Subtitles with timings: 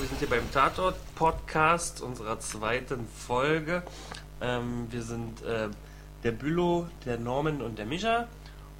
[0.00, 3.82] wir sind hier beim Tatort-Podcast unserer zweiten Folge.
[4.42, 5.68] Ähm, wir sind äh,
[6.22, 8.28] der Bülow, der Norman und der Micha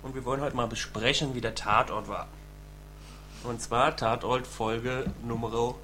[0.02, 2.28] und wir wollen heute mal besprechen, wie der Tatort war.
[3.44, 5.74] Und zwar Tatort Folge Nummer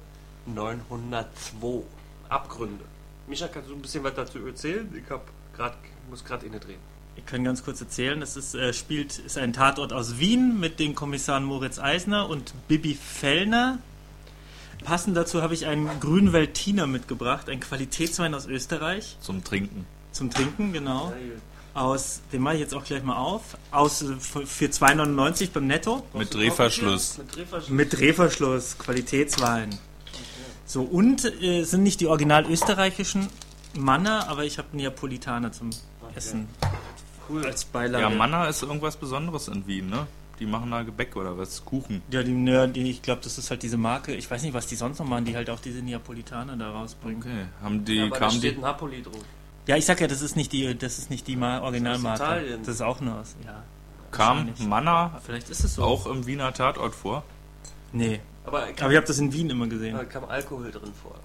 [0.45, 1.83] 902.
[2.29, 2.85] Abgründe.
[3.27, 4.93] Micha, kannst du ein bisschen was dazu erzählen?
[4.95, 5.25] Ich hab
[5.55, 5.75] grad,
[6.09, 6.79] muss gerade inne drehen.
[7.15, 10.79] Ich kann ganz kurz erzählen, es ist, äh, spielt, ist ein Tatort aus Wien mit
[10.79, 13.79] den Kommissaren Moritz Eisner und Bibi Fellner.
[14.83, 19.17] Passend dazu habe ich einen grünen Veltiner mitgebracht, ein Qualitätswein aus Österreich.
[19.21, 19.85] Zum Trinken.
[20.11, 21.13] Zum Trinken, genau.
[21.73, 23.57] Aus, den mache ich jetzt auch gleich mal auf.
[23.71, 26.03] Aus für 2,99 beim Netto.
[26.13, 27.17] Mit Drehverschluss.
[27.17, 27.69] Mit Drehverschluss.
[27.69, 29.79] Mit Drehverschluss, Qualitätswein.
[30.65, 33.27] So, und äh, sind nicht die original österreichischen
[33.75, 35.71] Manna, aber ich habe Neapolitaner zum
[36.15, 36.47] Essen
[37.27, 37.45] Cool.
[37.45, 38.03] als Beilage.
[38.03, 40.07] Ja, Manna ist irgendwas Besonderes in Wien, ne?
[40.39, 41.63] Die machen da Gebäck oder was?
[41.63, 42.01] Kuchen.
[42.09, 44.13] Ja, die, ja, die, ich glaube, das ist halt diese Marke.
[44.15, 47.21] Ich weiß nicht, was die sonst noch machen, die halt auch diese Neapolitaner da rausbringen.
[47.21, 47.45] Okay.
[47.61, 48.61] Haben die, Ja, aber da kamen steht die.
[48.61, 49.21] Napoli drauf.
[49.67, 52.19] Ja, ich sag ja, das ist nicht die, das ist nicht die Ma Originalmarke.
[52.19, 52.59] Das ist Italien.
[52.65, 53.35] Das ist auch nur aus.
[53.45, 53.63] Ja,
[54.11, 54.49] Kam.
[54.67, 55.83] Manna vielleicht ist es so.
[55.83, 57.23] auch im Wiener Tatort vor?
[57.91, 58.19] Nee.
[58.45, 59.95] Aber, Aber ich habe das in Wien immer gesehen.
[59.95, 61.15] da kam Alkohol drin vor.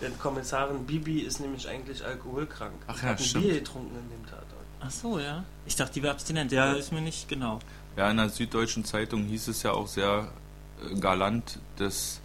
[0.00, 2.72] Denn Kommissarin Bibi ist nämlich eigentlich alkoholkrank.
[2.86, 3.44] Ach ja, hat ein stimmt.
[3.44, 4.44] Bier getrunken in dem Tatort.
[4.80, 5.44] Ach so, ja.
[5.66, 6.52] Ich dachte, die wäre abstinent.
[6.52, 7.58] Ja, ist mir nicht genau.
[7.98, 10.28] Ja, in der Süddeutschen Zeitung hieß es ja auch sehr
[10.80, 12.20] äh, galant, dass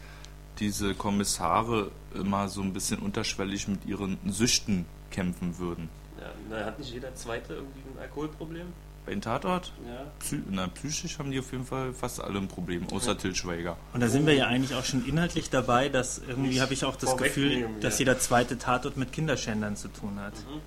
[0.60, 5.90] diese Kommissare immer so ein bisschen unterschwellig mit ihren Süchten kämpfen würden.
[6.22, 8.68] Ja, na, hat nicht jeder Zweite irgendwie ein Alkoholproblem?
[9.08, 9.74] Bei den Tatort?
[9.88, 10.06] Ja.
[10.20, 13.76] Psy na, psychisch haben die auf jeden Fall fast alle ein Problem, außer Til Schweiger.
[13.94, 16.98] Und da sind wir ja eigentlich auch schon inhaltlich dabei, dass irgendwie habe ich auch
[16.98, 18.06] das Gefühl, dass ja.
[18.06, 20.36] jeder zweite Tatort mit Kinderschändern zu tun hat.
[20.36, 20.62] Mhm.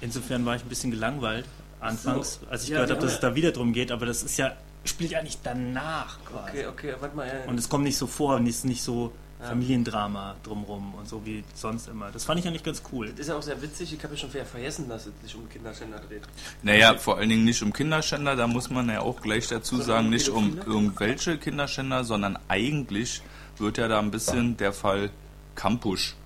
[0.00, 1.46] Insofern war ich ein bisschen gelangweilt
[1.80, 4.36] anfangs, als ich Ja, gehört habe, dass es da wieder drum geht, aber das ist
[4.36, 4.52] ja
[4.84, 6.50] spielt ja nicht danach quasi.
[6.50, 7.26] Okay, okay, warte mal.
[7.26, 7.48] Ja.
[7.48, 9.46] Und es kommt nicht so vor und ist nicht so Ja.
[9.48, 12.10] Familiendrama drumrum und so wie sonst immer.
[12.10, 13.08] Das fand ich eigentlich ganz cool.
[13.08, 13.92] das ist ja auch sehr witzig.
[13.92, 16.22] Ich habe ja schon wieder vergessen, dass es sich um Kinderschänder dreht.
[16.62, 19.86] Naja, vor allen Dingen nicht um Kinderschänder, da muss man ja auch gleich dazu Sondern
[19.86, 23.22] sagen, um nicht um irgendwelche Kinderschänder, sondern eigentlich
[23.56, 25.10] wird ja da ein bisschen der Fall
[25.54, 26.16] Kampusch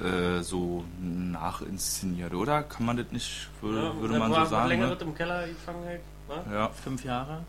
[0.00, 2.62] äh, so nachinszeniert, oder?
[2.62, 4.68] Kann man das nicht, würde, Ja, würde man war so sagen?
[4.68, 4.90] länger Ne?
[4.90, 6.00] wird im Keller gefangen halt.
[6.28, 6.44] wa?
[6.52, 6.68] Ja.
[6.70, 7.44] Fünf Jahre.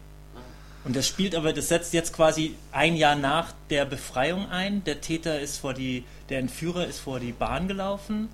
[0.86, 4.84] Und das spielt aber, das setzt jetzt quasi ein Jahr nach der Befreiung ein.
[4.84, 8.28] Der Täter ist vor die, der Entführer ist vor die Bahn gelaufen.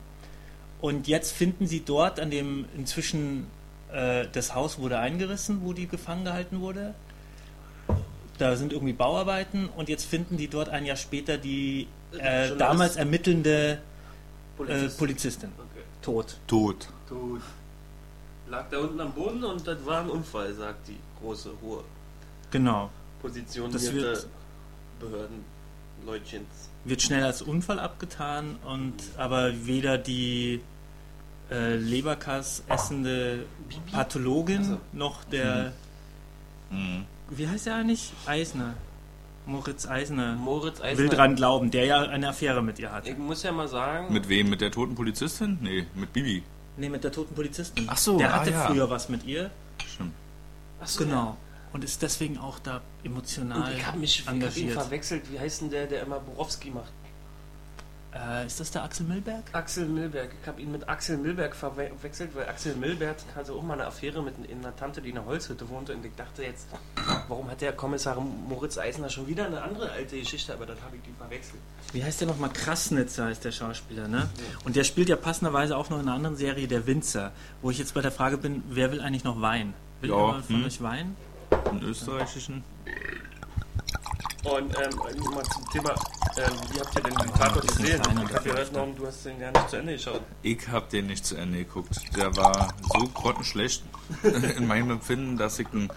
[0.82, 3.46] Und jetzt finden sie dort an dem, inzwischen,
[3.94, 6.96] äh, das Haus wurde eingerissen, wo die gefangen gehalten wurde.
[8.40, 11.88] Da sind irgendwie Bauarbeiten und jetzt finden die dort ein Jahr später die
[12.18, 13.80] äh, damals ermittelnde
[14.60, 14.98] äh, Polizist.
[14.98, 15.50] Polizistin.
[15.58, 15.84] Okay.
[16.02, 16.38] Tot.
[16.48, 16.88] Tot.
[17.08, 17.42] Tot.
[18.50, 21.84] Lag da unten am Boden und das war ein Unfall, sagt die große, hohe
[22.52, 22.90] Genau.
[23.22, 24.28] positionierte Das wird-
[25.00, 26.48] Behördenleutchens.
[26.86, 30.62] wird schnell als Unfall abgetan und aber weder die
[31.52, 33.46] äh, Leberkass essende
[33.92, 34.80] Pathologin Ach so.
[34.94, 35.74] noch der
[36.70, 37.06] Mhm.
[37.32, 38.76] wie heißt er eigentlich Eisner
[39.50, 40.98] Moritz Eisner Moritz Eisner.
[41.04, 43.10] will dran glauben, der ja eine Affäre mit ihr hatte.
[43.10, 44.50] Ich muss ja mal sagen, Mit wem?
[44.50, 45.58] Mit der toten Polizistin?
[45.62, 46.44] Nee, mit Bibi.
[46.78, 47.86] Nee, mit der toten Polizistin.
[47.88, 48.68] Ach so, der ah, hatte ja.
[48.68, 49.50] früher was mit ihr.
[49.94, 50.14] Stimmt.
[50.80, 51.38] Achso, Genau.
[51.74, 52.82] Und ist deswegen auch da Ja.
[53.04, 54.74] emotional Und ich habe mich ich hab ihn engagiert.
[54.74, 55.32] verwechselt.
[55.32, 56.92] Wie heißt denn der, der immer Borowski macht?
[58.12, 59.44] Äh, ist das der Axel Milberg?
[59.54, 60.32] Axel Milberg.
[60.42, 64.24] Ich habe ihn mit Axel Milberg verwechselt, weil Axel Milberg hatte auch mal eine Affäre
[64.24, 65.94] mit einer Tante, die in einer Holzhütte wohnte.
[65.94, 66.68] Und ich dachte jetzt,
[67.28, 70.54] warum hat der Kommissar Moritz Eisner schon wieder eine andere alte Geschichte?
[70.54, 71.62] Aber dann habe ich die verwechselt.
[71.94, 72.50] Wie heißt der nochmal?
[72.50, 74.28] Krasnitzer heißt der Schauspieler, ne?
[74.66, 77.32] Und der spielt ja passenderweise auch noch in einer anderen Serie, Der Winzer,
[77.62, 79.76] wo ich jetzt bei der Frage bin, wer will eigentlich noch Wein?
[80.02, 80.66] Will Ja, jemand von hm.
[80.66, 81.16] euch Wein?
[81.70, 82.64] Einen österreichischen?
[84.44, 84.96] Und ähm,
[85.34, 85.94] mal zum Thema,
[86.40, 88.02] ähm, wie habt ihr denn den Tatort bisschen gesehen?
[88.02, 90.22] Ich habe gehört, Norm, du hast den gar nicht zu Ende geschaut.
[90.42, 91.90] Ich hab den nicht zu Ende geguckt.
[92.16, 93.84] Der war so grottenschlecht
[94.24, 95.90] in meinem Empfinden, dass ich ihn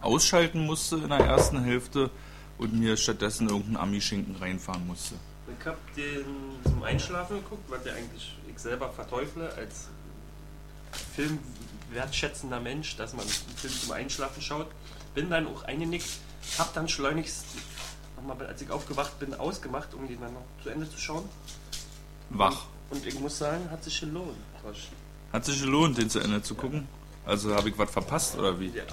[0.00, 2.10] ausschalten musste in der ersten Hälfte
[2.58, 5.14] und mir stattdessen irgendeinen Ami-Schinken reinfahren musste.
[5.58, 6.24] Ich habe den
[6.64, 9.88] zum Einschlafen geguckt, was der eigentlich ich selber verteufle als
[11.14, 14.68] filmwertschätzender Mensch, dass man einen Film zum Einschlafen schaut.
[15.14, 16.08] Bin dann auch eingenickt,
[16.58, 17.44] habe dann schleunigst,
[18.20, 21.24] nochmal, als ich aufgewacht bin, ausgemacht, um den dann noch zu Ende zu schauen.
[22.30, 22.66] Wach.
[22.90, 24.36] Und ich muss sagen, hat sich gelohnt.
[25.32, 26.88] Hat sich gelohnt, den zu Ende zu gucken?
[27.26, 28.68] Also habe ich was verpasst oder wie?
[28.68, 28.84] Ja,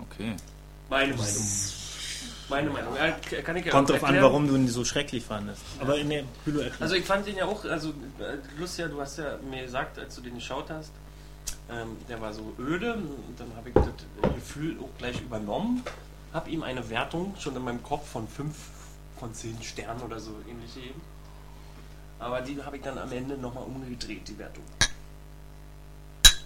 [0.00, 0.34] Okay.
[0.88, 1.34] meine Meinung.
[2.48, 2.94] Meine Meinung.
[2.96, 5.60] Ja, kann ich ja Kommt drauf an, warum du ihn so schrecklich fandest.
[5.80, 6.72] Aber in der erklärt.
[6.80, 10.14] Also ich fand den ja auch, also äh, Lucia, du hast ja mir gesagt, als
[10.14, 10.92] du den geschaut hast,
[11.70, 15.82] ähm, der war so öde und dann habe ich das Gefühl auch gleich übernommen,
[16.32, 18.54] habe ihm eine Wertung schon in meinem Kopf von 5
[19.18, 21.00] von 10 Sternen oder so ähnlich geben.
[22.18, 24.64] Aber die habe ich dann am Ende nochmal umgedreht, die Wertung.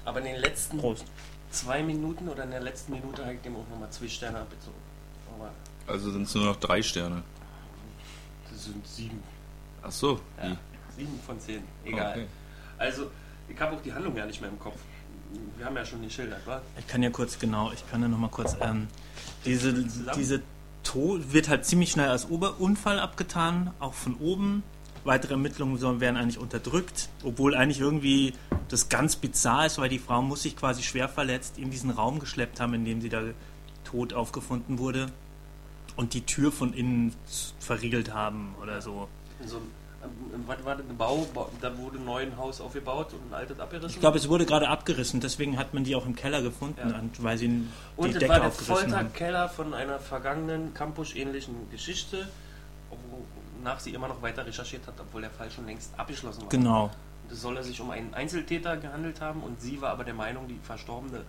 [0.04, 1.04] Aber in den letzten Prost.
[1.50, 4.76] zwei Minuten oder in der letzten Minute habe ich dem auch nochmal zwei Sterne abgezogen.
[5.38, 5.50] Aber
[5.86, 7.22] Also sind es nur noch drei Sterne.
[8.50, 9.22] das sind sieben.
[9.82, 10.20] Ach so.
[10.42, 10.56] Ja,
[10.96, 11.62] sieben von zehn.
[11.84, 12.12] Egal.
[12.12, 12.26] Okay.
[12.78, 13.10] Also,
[13.48, 14.78] ich habe auch die Handlung ja nicht mehr im Kopf.
[15.56, 16.60] Wir haben ja schon geschildert, wa?
[16.78, 18.88] Ich kann ja kurz, genau, ich kann ja nochmal kurz, ähm,
[19.44, 19.72] diese,
[20.16, 20.42] diese
[20.82, 24.62] Tod wird halt ziemlich schnell als Oberunfall abgetan, auch von oben.
[25.04, 28.34] Weitere Ermittlungen sollen- werden eigentlich unterdrückt, obwohl eigentlich irgendwie
[28.68, 32.18] das ganz bizarr ist, weil die Frau muss sich quasi schwer verletzt in diesen Raum
[32.20, 33.22] geschleppt haben, in dem sie da
[33.84, 35.06] tot aufgefunden wurde
[35.96, 37.14] und die Tür von innen
[37.58, 39.08] verriegelt haben oder so.
[39.40, 39.66] In so einem,
[40.46, 41.26] was war das, ein Bau,
[41.60, 43.90] da wurde ein neues Haus aufgebaut und ein altes abgerissen?
[43.94, 46.98] Ich glaube, es wurde gerade abgerissen, deswegen hat man die auch im Keller gefunden, Ja.
[46.98, 47.66] und weil sie die
[47.96, 49.06] und es Decke war der aufgerissen haben.
[49.08, 52.28] Folterkeller von einer vergangenen Campus-ähnlichen Geschichte,
[53.58, 56.48] wonach sie immer noch weiter recherchiert hat, obwohl der Fall schon längst abgeschlossen war.
[56.48, 56.84] Genau.
[57.24, 60.14] Und es soll er sich um einen Einzeltäter gehandelt haben und sie war aber der
[60.14, 61.22] Meinung, die Verstorbene,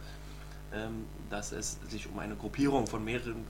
[0.73, 3.45] ähm, dass es sich um eine Gruppierung von mehreren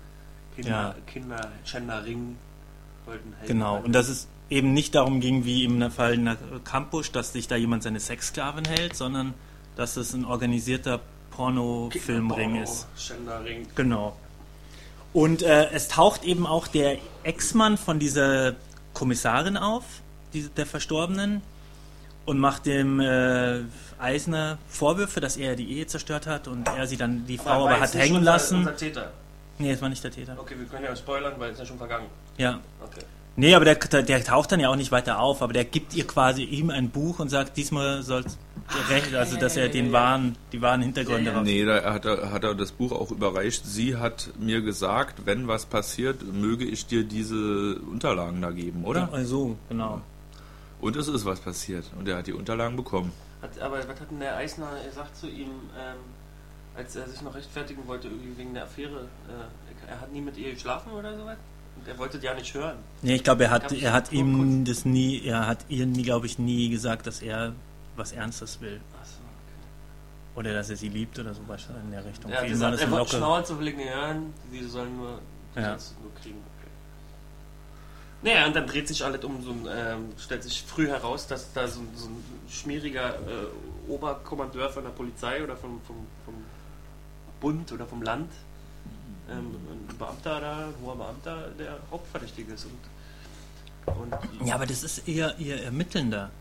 [0.55, 0.95] Kinder, Ja.
[1.07, 2.37] Kinder Gender-Ring
[3.05, 3.47] wollten helfen.
[3.47, 7.33] Genau, und dass es eben nicht darum ging, wie im Fall in der Campus, dass
[7.33, 9.33] sich da jemand seine Sexsklavin hält, sondern
[9.75, 10.99] dass es ein organisierter
[11.31, 12.87] Pornofilmring ist.
[12.95, 13.67] Gender-Ring.
[13.75, 14.15] Genau.
[15.13, 18.55] Und äh, es taucht eben auch der Ex-Mann von dieser
[18.93, 19.83] Kommissarin auf,
[20.33, 21.41] die, der Verstorbenen,
[22.25, 23.61] und macht dem äh,
[23.99, 27.79] Eisner Vorwürfe, dass er die Ehe zerstört hat und er sie dann, die Frau aber
[27.79, 28.57] jetzt hat hängen unser, lassen.
[28.59, 29.11] Unser Täter.
[29.59, 30.37] Nee, es war nicht der Täter.
[30.39, 32.07] Okay, wir können ja spoilern, weil es ja schon vergangen.
[32.37, 32.59] Ja.
[32.81, 33.01] Okay.
[33.35, 35.95] Nee, aber der, der, der taucht dann ja auch nicht weiter auf, aber der gibt
[35.95, 38.23] ihr quasi ihm ein Buch und sagt, diesmal soll
[38.89, 41.41] recht, also dass er den wahren, die wahren Hintergründe Ja, ja.
[41.41, 43.65] Nee, da hat er, hat er das Buch auch überreicht.
[43.65, 49.09] Sie hat mir gesagt, wenn was passiert, möge ich dir diese Unterlagen da geben, oder?
[49.11, 50.01] Ja, so, genau.
[50.79, 51.85] Und es ist was passiert.
[51.97, 53.11] Und er hat die Unterlagen bekommen.
[53.41, 55.97] Hat, aber was hat denn der Eisner gesagt zu ihm, ähm,
[56.75, 59.07] als er sich noch rechtfertigen wollte, irgendwie wegen der Affäre?
[59.27, 61.37] Äh, er hat nie mit ihr geschlafen oder sowas?
[61.87, 62.77] Er wollte ja nicht hören.
[63.01, 66.25] Nee, ich glaube, er hat, er hat ihm das nie, er hat ihr nie, glaube
[66.25, 67.53] ich, nie gesagt, dass er
[67.95, 68.79] was Ernstes will.
[69.01, 70.39] Achso, okay.
[70.39, 72.31] Oder dass er sie liebt oder so was in der Richtung.
[72.31, 75.19] Er ihn war gesagt, er wollte Schnauze ich nicht hören, die sollen nur,
[75.55, 75.71] die Ja.
[76.01, 76.37] nur kriegen.
[76.59, 76.69] Okay.
[78.21, 81.51] Naja, und dann dreht sich alles um so ein, ähm, stellt sich früh heraus, dass
[81.53, 86.33] da so, ein- so ein schmieriger äh, Oberkommandeur von der Polizei oder vom, vom, vom
[87.41, 88.31] Bund oder vom Land,
[89.29, 89.55] ähm,
[89.91, 92.65] ein Beamter da, ein hoher Beamter, der Hauptverdächtige ist.
[93.85, 93.95] Und,
[94.39, 96.31] und Ja, aber das ist eher ihr Ermittelnder.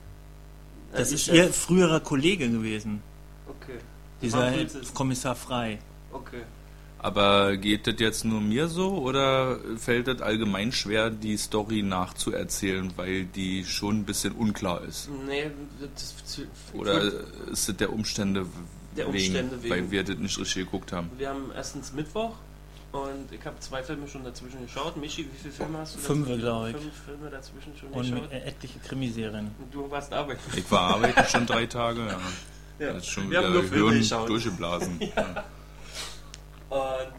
[0.93, 3.03] äh, Das ist ihr früherer Kollege gewesen.
[3.49, 3.79] Okay.
[4.21, 4.53] Dieser.
[4.95, 5.79] Kommissar Frei.
[6.13, 6.43] Okay.
[6.99, 12.93] Aber geht das jetzt nur mir so oder fällt das allgemein schwer, die Story nachzuerzählen,
[12.95, 15.09] weil die schon ein bisschen unklar ist?
[15.27, 15.51] Nee,
[15.81, 17.03] das, das, Oder
[17.51, 18.47] ist das der Umstände,
[18.97, 19.71] Der Umstände wegen, wegen.
[19.75, 21.11] weil wir das nicht richtig geguckt haben?
[21.19, 22.37] Wir haben erstens Mittwoch
[22.93, 24.97] und ich habe zwei Filme schon dazwischen geschaut.
[24.97, 26.41] Michi, wie viele Filme hast du Fünf, dazwischen?
[26.43, 26.77] glaub ich.
[26.77, 28.23] Fünf Filme dazwischen schon Und geschaut.
[28.33, 29.51] mit etliche Krimiserien.
[29.59, 30.41] Und du warst arbeiten.
[30.57, 32.19] Ich war arbeiten schon drei Tage, ja.
[32.79, 32.93] Ja.
[32.95, 34.29] Das ist schon Wir haben wieder nur Filme Hirn geschaut.
[34.29, 35.01] durchgeblasen.
[35.17, 35.45] Ja.
[36.71, 37.13] Und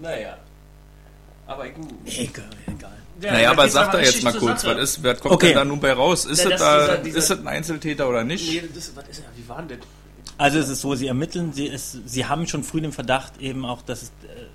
[0.00, 0.36] naja.
[1.46, 2.20] Aber ich.
[2.20, 2.90] Egal, egal.
[3.20, 4.76] Ja, Naja, aber sag da jetzt mal kurz, Sache.
[4.76, 5.46] was, ist, was kommt Okay.
[5.48, 6.24] denn da nun bei raus?
[6.24, 8.48] Ist, Ja, das, das da, dieser- dieser- ist das ein Einzeltäter oder nicht?
[8.62, 9.88] Nee, das, was ist, wie war denn das?
[10.36, 13.64] Also es ist so, sie ermitteln, sie, ist, sie haben schon früh den Verdacht eben
[13.64, 14.46] auch, dass es, äh,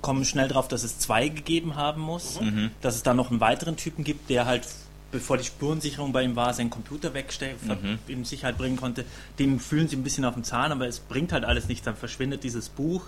[0.00, 2.70] kommen schnell drauf, dass es zwei gegeben haben muss, Mhm.
[2.80, 4.66] dass es da noch einen weiteren Typen gibt, der halt,
[5.10, 7.98] bevor die Spurensicherung bei ihm war, seinen Computer wegsteckt, Mhm.
[8.06, 9.04] in Sicherheit bringen konnte.
[9.38, 11.96] Dem fühlen sie ein bisschen auf den Zahn, aber es bringt halt alles nichts, dann
[11.96, 13.02] verschwindet dieses Buch.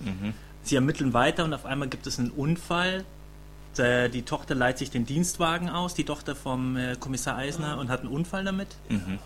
[0.00, 0.32] Mhm.
[0.62, 3.04] Sie ermitteln weiter und auf einmal gibt es einen Unfall.
[3.76, 7.88] Der, die Tochter leiht sich den Dienstwagen aus, die Tochter vom äh, Kommissar Eisner, und
[7.90, 8.68] hat einen Unfall damit.
[8.88, 9.18] Mhm.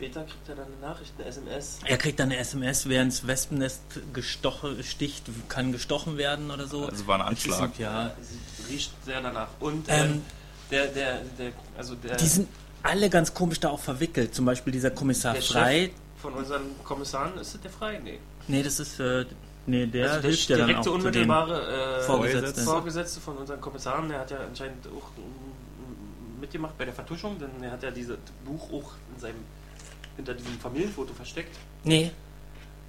[0.00, 1.78] Später kriegt er dann eine Nachricht, eine SMS.
[1.84, 3.82] Er kriegt dann eine SMS, während das Wespennest
[4.14, 6.86] gestochen, sticht, kann gestochen werden oder so.
[6.86, 7.78] Also war ein Anschlag.
[7.78, 8.10] Ja.
[8.22, 9.48] Sie riecht sehr danach.
[9.60, 10.22] Und Ähm, ähm,
[10.70, 12.48] der, der, der, also der, Die sind
[12.82, 14.34] alle ganz komisch da auch verwickelt.
[14.34, 15.84] Zum Beispiel dieser Kommissar der Frei.
[15.84, 15.90] Chef
[16.22, 18.00] von unseren Kommissaren, ist das der Frei?
[18.02, 18.20] Nee.
[18.48, 19.00] Nee, das ist.
[19.00, 19.26] Äh,
[19.66, 22.64] nee, der also der hilft ja dann auch unmittelbare äh, Vorgesetzten.
[22.64, 25.10] Vorgesetzte von unseren Kommissaren, der hat ja anscheinend auch
[26.40, 29.44] mitgemacht bei der Vertuschung, denn er hat ja dieses Buch auch in seinem,
[30.20, 31.56] hinter diesem Familienfoto versteckt.
[31.84, 32.10] Nee,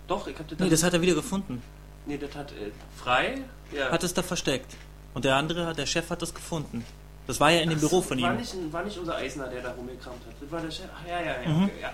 [0.08, 1.62] Doch, ich hab das nee, das hat er wieder gefunden.
[2.06, 3.42] nee, das hat äh, frei.
[3.74, 3.90] Ja.
[3.90, 4.76] Hat es da versteckt.
[5.14, 6.84] Und der andere, der Chef, hat das gefunden.
[7.28, 8.38] Das war ja in dem Ach Büro von war ihm.
[8.38, 10.34] Nicht, war nicht unser Eisner, der da rumgekramt hat.
[10.42, 10.88] Das war der Chef.
[10.94, 11.50] Ach, ja, ja, ja.
[11.50, 11.64] Mhm.
[11.66, 11.92] Okay, ja.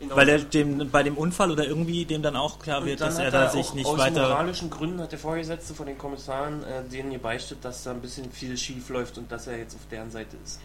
[0.00, 0.16] Genau.
[0.16, 3.30] Weil er dem, bei dem Unfall oder irgendwie dem dann auch klar wird, dass er
[3.30, 4.28] da sich nicht aus weiter.
[4.28, 8.30] moralischen Gründen hat der Vorgesetzte von den Kommissaren äh, denen gebeichtet, dass da ein bisschen
[8.32, 10.60] viel schief läuft und dass er jetzt auf deren Seite ist.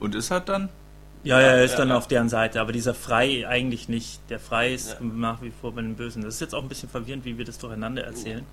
[0.00, 0.68] Und ist er dann?
[1.24, 1.96] Ja, ja, er ist Ja, dann ja.
[1.98, 4.20] auf deren Seite, aber dieser Frei eigentlich nicht.
[4.30, 4.96] Der Frei ist Ja.
[5.00, 6.22] nach wie vor bei den Bösen.
[6.22, 8.44] Das ist jetzt auch ein bisschen verwirrend, wie wir das durcheinander erzählen.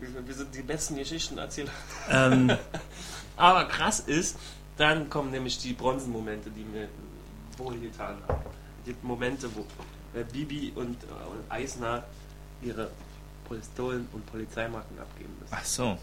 [0.00, 1.70] Wir, sind die besten Geschichtenerzähler.
[2.10, 2.50] ähm,
[3.36, 4.36] Aber krass ist,
[4.76, 6.88] dann kommen nämlich die Bronzenmomente, die mir
[7.56, 8.42] wohl getan haben.
[8.86, 9.62] Die Momente, wo
[10.18, 12.04] äh, Bibi und, äh, und Eisner
[12.62, 12.90] ihre
[13.48, 15.52] Pistolen und Polizeimarken abgeben müssen.
[15.56, 15.98] Ach so.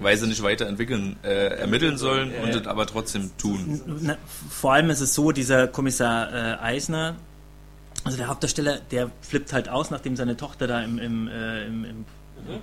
[0.00, 3.80] Weil sie nicht weiterentwickeln, äh, ermitteln sollen und es aber trotzdem tun.
[4.00, 4.16] Na,
[4.48, 7.16] vor allem ist es so, dieser Kommissar äh, Eisner,
[8.04, 11.84] also der Hauptdarsteller, der flippt halt aus, nachdem seine Tochter da im, im, äh, im,
[11.84, 12.04] im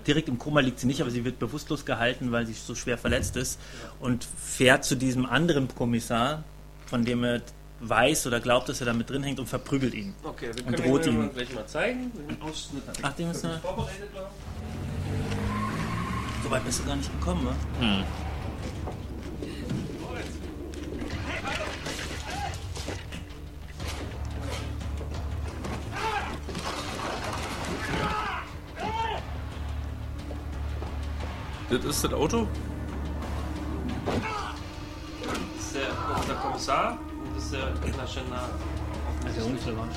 [0.07, 2.97] direkt im Koma liegt sie nicht, aber sie wird bewusstlos gehalten, weil sie so schwer
[2.97, 3.59] verletzt ist
[3.99, 6.43] und fährt zu diesem anderen Kommissar,
[6.87, 7.41] von dem er
[7.79, 10.15] weiß oder glaubt, dass er da mit drin hängt und verprügelt ihn.
[10.23, 12.11] Okay, wir Und droht ihn gleich mal zeigen.
[12.27, 13.61] Den Ausschnitt Ach, dem ist er.
[16.47, 17.53] So weit bist du gar nicht gekommen, wa?
[31.69, 32.47] Das ist das Auto?
[34.05, 38.49] Das ist der, unser Kommissar und das ist der Knascherner.
[39.35, 39.87] Der Unfall war.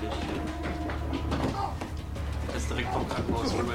[0.00, 1.83] Der
[2.64, 3.74] ist direkt vom Krankenhaus rüber.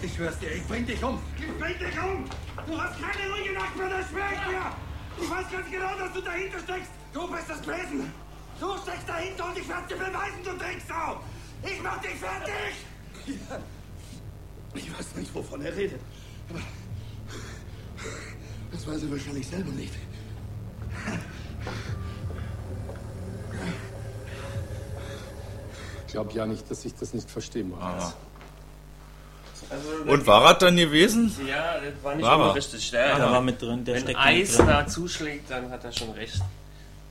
[0.00, 1.20] Ich schwör's dir, ich bring dich um.
[1.36, 2.24] Ich bring dich um.
[2.66, 4.72] Du hast keine ruhige Nacht mehr, das schwör ich dir.
[5.20, 6.90] Ich weiß ganz genau, dass du dahinter steckst.
[7.12, 8.12] Du bist das Besen.
[8.60, 11.20] Du steckst dahinter und ich werde dir beweisen, du Drecksau.
[11.62, 12.74] Ich mach dich fertig.
[14.74, 16.00] Ich weiß nicht, wovon er redet.
[16.48, 16.60] Aber
[18.72, 19.94] das weiß er wahrscheinlich selber nicht.
[26.08, 27.80] Ich glaube ja nicht, dass ich das nicht verstehen mag.
[28.02, 28.12] Ah.
[29.70, 31.30] Also, Und war er dann gewesen?
[31.46, 32.54] Ja, das war nicht War immer er?
[32.54, 32.90] richtig.
[32.90, 34.66] Der, Der war mit drin, der Wenn Eis drin.
[34.66, 36.40] da zuschlägt, dann hat er schon recht.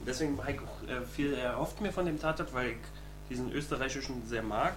[0.05, 2.75] Deswegen habe ich auch äh, viel erhofft mir von dem Tatort, weil ich
[3.29, 4.73] diesen österreichischen sehr mag.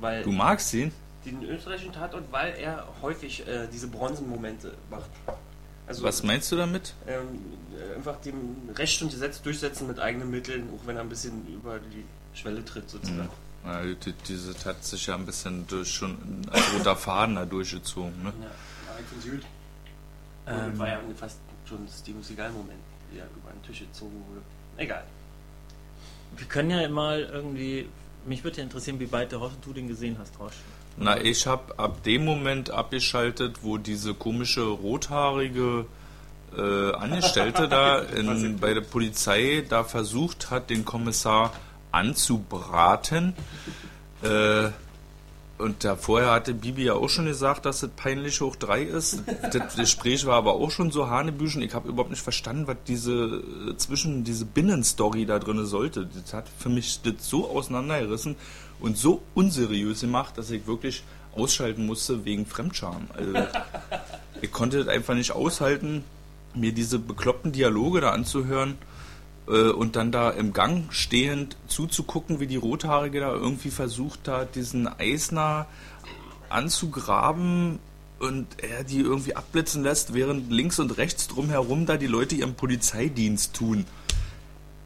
[0.00, 0.92] Weil Du magst ihn?
[1.24, 5.10] diesen österreichischen Tatort, weil er häufig äh, diese Bronzenmomente macht.
[5.86, 6.94] Also Was meinst du damit?
[7.06, 7.22] ähm,
[7.78, 11.46] äh, einfach dem Recht und Gesetz durchsetzen mit eigenen Mitteln, auch wenn er ein bisschen
[11.48, 12.04] über die
[12.36, 13.28] Schwelle tritt sozusagen.
[13.64, 16.16] Ja, die, diese hat sich ja ein bisschen durch schon
[16.50, 18.22] als roter Faden da durchgezogen.
[18.22, 18.32] Ne?
[18.40, 19.42] Ja, gut.
[20.46, 20.78] Und Ähm.
[20.78, 21.38] war ja fast
[21.68, 22.78] schon ein Steven Seagal-Moment,
[23.10, 24.42] wie er über den Tisch gezogen wurde.
[24.76, 25.04] Egal.
[26.36, 27.88] Wir können ja mal irgendwie.
[28.24, 30.52] Mich würde ja interessieren, wie weit du den gesehen hast, Roche.
[30.96, 35.86] Na, ich habe ab dem Moment abgeschaltet, wo diese komische rothaarige
[36.56, 41.52] äh, Angestellte da in, bei der Polizei da versucht hat, den Kommissar
[41.96, 43.34] anzubraten.
[44.22, 44.68] Äh,
[45.58, 49.22] und da vorher hatte Bibi ja auch schon gesagt, dass es peinlich hoch 3 ist.
[49.52, 51.62] Das Gespräch war aber auch schon so hanebüchen.
[51.62, 56.06] Ich habe überhaupt nicht verstanden, was diese äh, zwischen diese Binnenstory da drin sollte.
[56.06, 58.36] Das hat für mich das so auseinandergerissen
[58.80, 63.08] und so unseriös gemacht, dass ich wirklich ausschalten musste wegen Fremdscham.
[63.16, 63.32] Also,
[64.42, 66.04] ich konnte das einfach nicht aushalten,
[66.54, 68.76] mir diese bekloppten Dialoge da anzuhören
[69.48, 74.54] äh, und dann da im Gang stehend zuzugucken, wie die Rothaarige da irgendwie versucht hat,
[74.54, 75.66] diesen Eisner
[76.48, 77.78] anzugraben
[78.18, 82.54] und er die irgendwie abblitzen lässt, während links und rechts drumherum da die Leute ihren
[82.54, 83.84] Polizeidienst tun.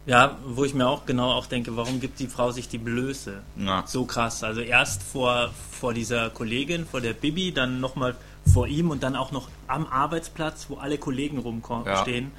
[0.06, 3.42] Ja, wo ich mir auch genau auch denke, warum gibt die Frau sich die Blöße?
[3.56, 3.84] Ja.
[3.86, 4.42] So krass.
[4.42, 8.16] Also erst vor, vor dieser Kollegin, vor der Bibi, dann nochmal
[8.52, 12.24] vor ihm und dann auch noch am Arbeitsplatz, wo alle Kollegen rumstehen.
[12.24, 12.30] Ja.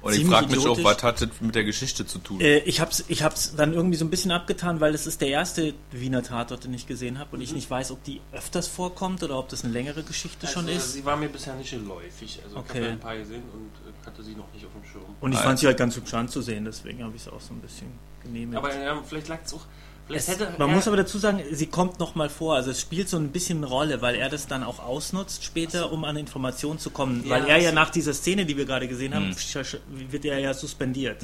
[0.00, 2.40] Und ich frage mich auch, was hat das mit der Geschichte zu tun?
[2.40, 5.28] Äh, ich hab's, ich hab's dann irgendwie so ein bisschen abgetan, weil es ist der
[5.28, 9.22] erste Wiener Tatort, den ich gesehen habe und ich nicht weiß, ob die öfters vorkommt
[9.22, 10.92] oder ob das eine längere Geschichte schon also, ist.
[10.92, 12.40] Sie war mir bisher nicht geläufig.
[12.44, 12.68] Also ich Okay.
[12.78, 15.02] habe ja ein paar gesehen und äh, hatte sie noch nicht auf dem Schirm.
[15.20, 17.52] Und ich Ah, fand sie halt ganz hübsch anzusehen, deswegen habe ich es auch so
[17.52, 17.88] ein bisschen
[18.22, 18.56] genehmigt.
[18.56, 19.66] Aber ja, vielleicht lag es auch.
[20.10, 22.54] Es, hätte man muss aber dazu sagen, sie kommt noch mal vor.
[22.54, 25.92] Also es spielt so ein bisschen eine Rolle, weil er das dann auch ausnutzt später,
[25.92, 27.24] um an Informationen zu kommen.
[27.24, 30.12] Ja, weil er ja so- nach dieser Szene, die wir gerade gesehen haben, Mhm.
[30.12, 31.22] wird er ja suspendiert.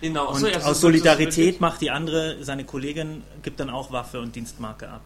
[0.00, 3.60] Genau, Und so, ja, so- aus so- Solidarität so- macht die andere, seine Kollegin, gibt
[3.60, 5.02] dann auch Waffe und Dienstmarke ab.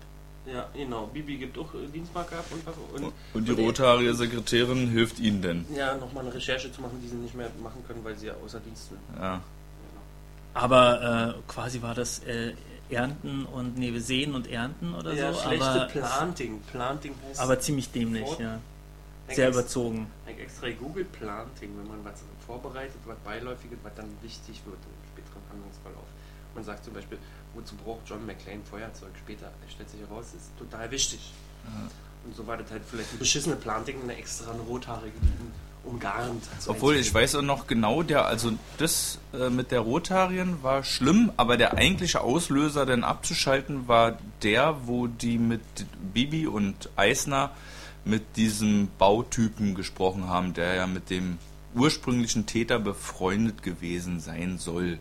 [0.47, 1.07] Ja, genau.
[1.07, 5.65] Bibi gibt auch äh, Dienstmarke ab und, und, Und die rothaarige Sekretärin hilft ihnen denn?
[5.75, 8.35] Ja, nochmal eine Recherche zu machen, die sie nicht mehr machen können, weil sie ja
[8.45, 9.01] außer Dienst sind.
[9.19, 9.41] Ja.
[10.53, 12.53] Aber äh, quasi war das äh,
[12.95, 15.41] Ernten und nee, Sehen und Ernten oder ja, so.
[15.41, 16.61] schlechte Aber, Planting.
[16.63, 18.59] Planting heißt aber ziemlich dämlich, ja.
[19.29, 20.07] sehr überzogen.
[20.27, 25.09] Ein extra Google Planting, wenn man was vorbereitet, was beiläufiges, was dann wichtig wird im
[25.13, 26.07] späteren Handlungsverlauf.
[26.55, 27.19] Man sagt zum Beispiel,
[27.55, 29.47] wozu braucht John McClane Feuerzeug später?
[29.47, 31.33] Er stellt sich heraus, ist total wichtig.
[32.25, 35.29] Und so war das halt vielleicht ein beschissene Planting, eine extra rothaarige, die
[35.85, 36.43] umgarnt.
[36.59, 40.85] so Obwohl, ich weiß auch noch genau, der, also das äh, mit der Rotharien war
[40.85, 45.63] schlimm, aber der eigentliche Auslöser, denn abzuschalten, war der, wo die mit
[46.13, 47.51] Bibi und Eisner
[48.05, 51.39] mit diesem Bautypen gesprochen haben, der ja mit dem
[51.75, 54.99] ursprünglichen Täter befreundet gewesen sein soll.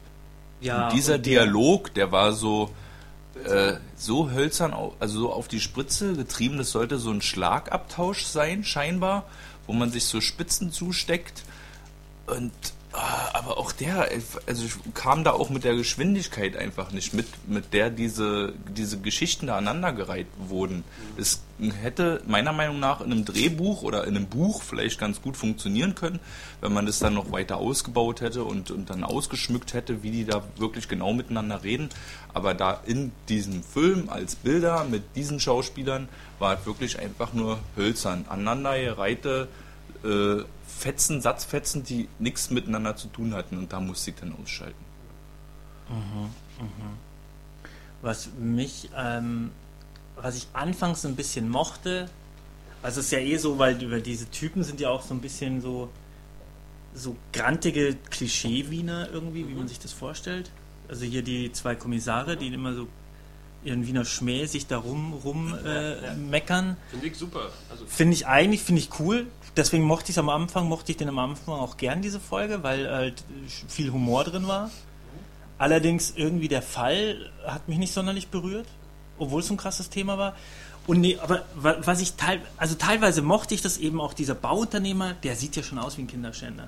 [0.61, 2.69] Ja, und dieser und Dialog, der war so
[3.45, 8.63] äh, so hölzern, also so auf die Spritze getrieben, das sollte so ein Schlagabtausch sein,
[8.63, 9.25] scheinbar,
[9.67, 11.43] wo man sich so Spitzen zusteckt.
[12.25, 12.51] Und
[12.93, 14.07] aber auch der,
[14.45, 18.99] also ich kam da auch mit der Geschwindigkeit einfach nicht mit, mit der diese, diese
[18.99, 20.83] Geschichten da aneinandergereiht wurden.
[21.17, 21.41] Es
[21.81, 25.95] hätte meiner Meinung nach in einem Drehbuch oder in einem Buch vielleicht ganz gut funktionieren
[25.95, 26.19] können,
[26.61, 30.25] wenn man das dann noch weiter ausgebaut hätte und, und dann ausgeschmückt hätte, wie die
[30.25, 31.89] da wirklich genau miteinander reden.
[32.33, 37.57] Aber da in diesem Film als Bilder mit diesen Schauspielern war es wirklich einfach nur
[37.75, 39.47] hölzern, aneinandergereihte
[40.03, 44.83] äh, Fetzen, Satzfetzen, die nichts miteinander zu tun hatten und da musste ich dann ausschalten.
[48.01, 49.51] Was mich, ähm,
[50.15, 52.09] was ich anfangs ein bisschen mochte,
[52.81, 55.21] also es ist ja eh so, weil über diese Typen sind ja auch so ein
[55.21, 55.89] bisschen so
[56.95, 60.51] so grantige Klischee-Wiener irgendwie, wie man sich das vorstellt.
[60.87, 62.87] Also hier die zwei Kommissare, die immer so
[63.65, 66.77] ihren Wiener Schmäh sich da rum, rum äh, meckern.
[66.91, 67.49] Finde ich super.
[67.69, 69.27] Also, Finde ich eigentlich, finde ich cool.
[69.55, 72.63] Deswegen mochte ich es am Anfang, mochte ich den am Anfang auch gern, diese Folge,
[72.63, 73.23] weil halt
[73.67, 74.71] viel Humor drin war.
[75.57, 78.67] Allerdings irgendwie der Fall hat mich nicht sonderlich berührt,
[79.19, 80.35] obwohl es so ein krasses Thema war.
[80.87, 84.35] Und nee, aber wa- was ich teil, also teilweise mochte ich das eben auch, dieser
[84.35, 86.67] Bauunternehmer, der sieht ja schon aus wie ein Kinderschänder.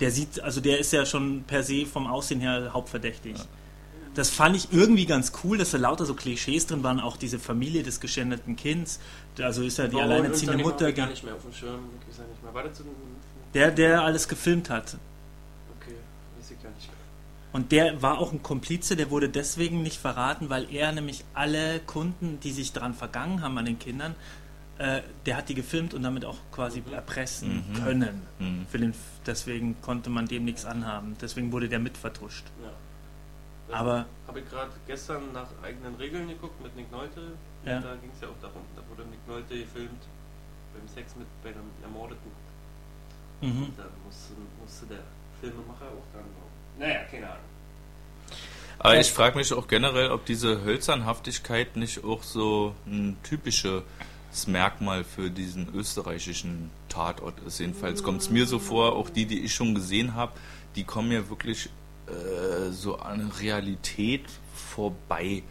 [0.00, 3.34] Der sieht, also der ist ja schon per se vom Aussehen her hauptverdächtig.
[4.16, 7.38] Das fand ich irgendwie ganz cool, dass da lauter so Klischees drin waren, auch diese
[7.38, 8.98] Familie des geschändeten Kinds.
[9.38, 11.80] Also ist ja die Warum alleinerziehende Mutter, gar nicht mehr auf dem Schirm.
[12.00, 12.54] Ich weiß nicht mehr.
[12.54, 12.82] War das
[13.52, 14.96] der, der alles gefilmt hat.
[15.78, 15.94] Okay,
[16.38, 16.96] weiß ich gar nicht mehr.
[17.52, 21.80] Und der war auch ein Komplize, der wurde deswegen nicht verraten, weil er nämlich alle
[21.80, 24.14] Kunden, die sich daran vergangen haben an den Kindern,
[24.78, 28.22] äh, der hat die gefilmt und damit auch quasi erpressen können.
[28.38, 28.66] Mhm.
[28.70, 28.94] Für den,
[29.26, 31.16] deswegen konnte man dem nichts anhaben.
[31.20, 32.44] Deswegen wurde der mit vertuscht.
[32.62, 32.72] Ja.
[33.72, 37.32] Aber- Habe ich gerade gestern nach eigenen Regeln geguckt mit Nick Nolte.
[37.64, 37.80] Ja.
[37.80, 38.62] Da ging es ja auch darum.
[38.76, 40.02] Da wurde Nick Nolte gefilmt
[40.74, 42.30] beim Sex mit bei einem Ermordeten.
[43.40, 43.72] Mhm.
[43.76, 45.02] Da musste, musste der
[45.40, 46.78] Filmemacher auch dran glauben.
[46.78, 47.40] Naja, keine Ahnung.
[48.78, 53.82] Aber ich frage mich auch generell, ob diese Hölzernhaftigkeit nicht auch so ein typisches
[54.46, 57.58] Merkmal für diesen österreichischen Tatort ist.
[57.58, 60.32] Jedenfalls kommt es mir so vor, auch die, die ich schon gesehen habe,
[60.76, 61.70] die kommen mir wirklich
[62.08, 65.42] äh, so an Realität vorbei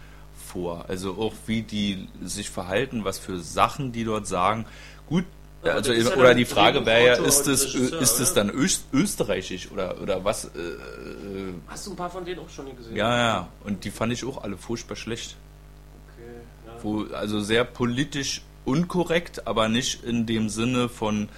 [0.47, 0.85] vor.
[0.87, 4.65] Also auch wie die sich verhalten, was für Sachen die dort sagen.
[5.07, 5.25] Gut,
[5.63, 8.85] Ja, also ja oder die Frage wäre ja, ist es Regisseur, ist es dann öst,
[8.93, 10.45] österreichisch oder oder was?
[10.45, 12.95] Äh, äh, Hast du ein paar von denen auch schon gesehen?
[12.95, 13.47] ja, ja.
[13.63, 15.35] Und die fand ich auch alle furchtbar schlecht.
[16.13, 16.29] Okay,
[16.67, 16.83] ja.
[16.83, 21.29] Wo, also sehr politisch unkorrekt, aber nicht in dem Sinne von,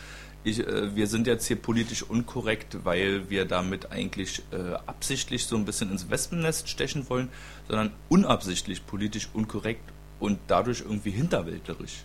[0.43, 5.55] ich, äh, wir sind jetzt hier politisch unkorrekt, weil wir damit eigentlich äh, absichtlich so
[5.55, 7.29] ein bisschen ins Wespennest stechen wollen,
[7.67, 12.03] sondern unabsichtlich politisch unkorrekt und dadurch irgendwie hinterwäldlerisch.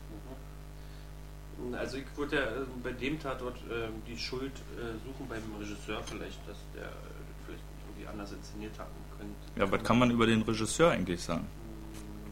[1.79, 6.03] Also ich würde ja äh, bei dem Tatort äh, die Schuld äh, suchen beim Regisseur
[6.05, 9.61] vielleicht, dass der äh, das vielleicht irgendwie anders inszeniert haben könnte.
[9.61, 11.47] Ja, was kann man über den Regisseur eigentlich sagen?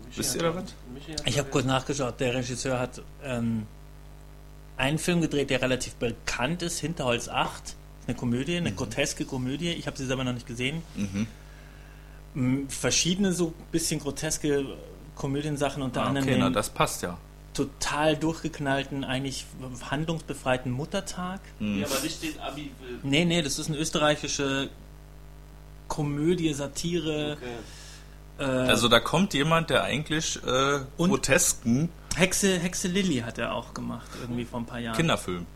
[0.07, 0.75] Michi Wisst ihr da was?
[1.25, 3.67] Ich habe kurz nachgeschaut, der Regisseur hat ähm,
[4.81, 7.77] einen Film gedreht, der relativ bekannt ist, Hinterholz 8.
[8.07, 9.71] Eine Komödie, eine groteske Komödie.
[9.73, 10.83] Ich habe sie selber noch nicht gesehen.
[10.97, 12.69] Mhm.
[12.69, 14.65] Verschiedene so bisschen groteske
[15.17, 17.19] Komödiensachen, unter Ah, anderem okay, na das passt ja.
[17.55, 19.45] total durchgeknallten, eigentlich
[19.91, 21.41] handlungsbefreiten Muttertag.
[21.59, 22.99] Ja, aber nicht den abi -Film.
[23.03, 24.71] Nee, nee, das ist eine österreichische
[25.89, 27.37] Komödie, Satire.
[27.37, 28.45] Okay.
[28.49, 33.55] Äh, Also da kommt jemand, der eigentlich äh, Und- grotesken Hexe, Hexe Lilly hat er
[33.55, 34.97] auch gemacht, irgendwie vor ein paar Jahren.
[34.97, 35.47] Kinderfilm.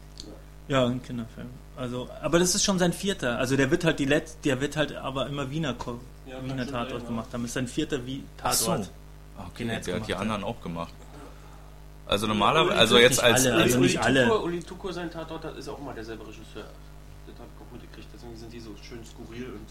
[0.69, 1.49] Ja, ein Kinderfilm.
[1.77, 3.39] Also, aber das ist schon sein vierter.
[3.39, 6.67] Also der wird halt die Letz der wird halt aber immer Wiener, Ko Ja, Wiener
[6.67, 7.09] Tatort ja.
[7.09, 7.43] gemacht haben.
[7.43, 8.67] Das ist sein vierter Wie Ach so.
[8.67, 8.91] Tatort.
[9.37, 10.95] Okay, er der hat die gemacht anderen auch gemacht.
[12.07, 14.25] Also normalerweise, also jetzt nicht als, alle, als also Uli nicht alle.
[14.25, 16.65] Tuko, Uli Tuko, sein Tatort, das ist auch mal derselbe Regisseur.
[17.27, 19.69] Das habe ich auch mitgekriegt, deswegen sind die so schön skurril und,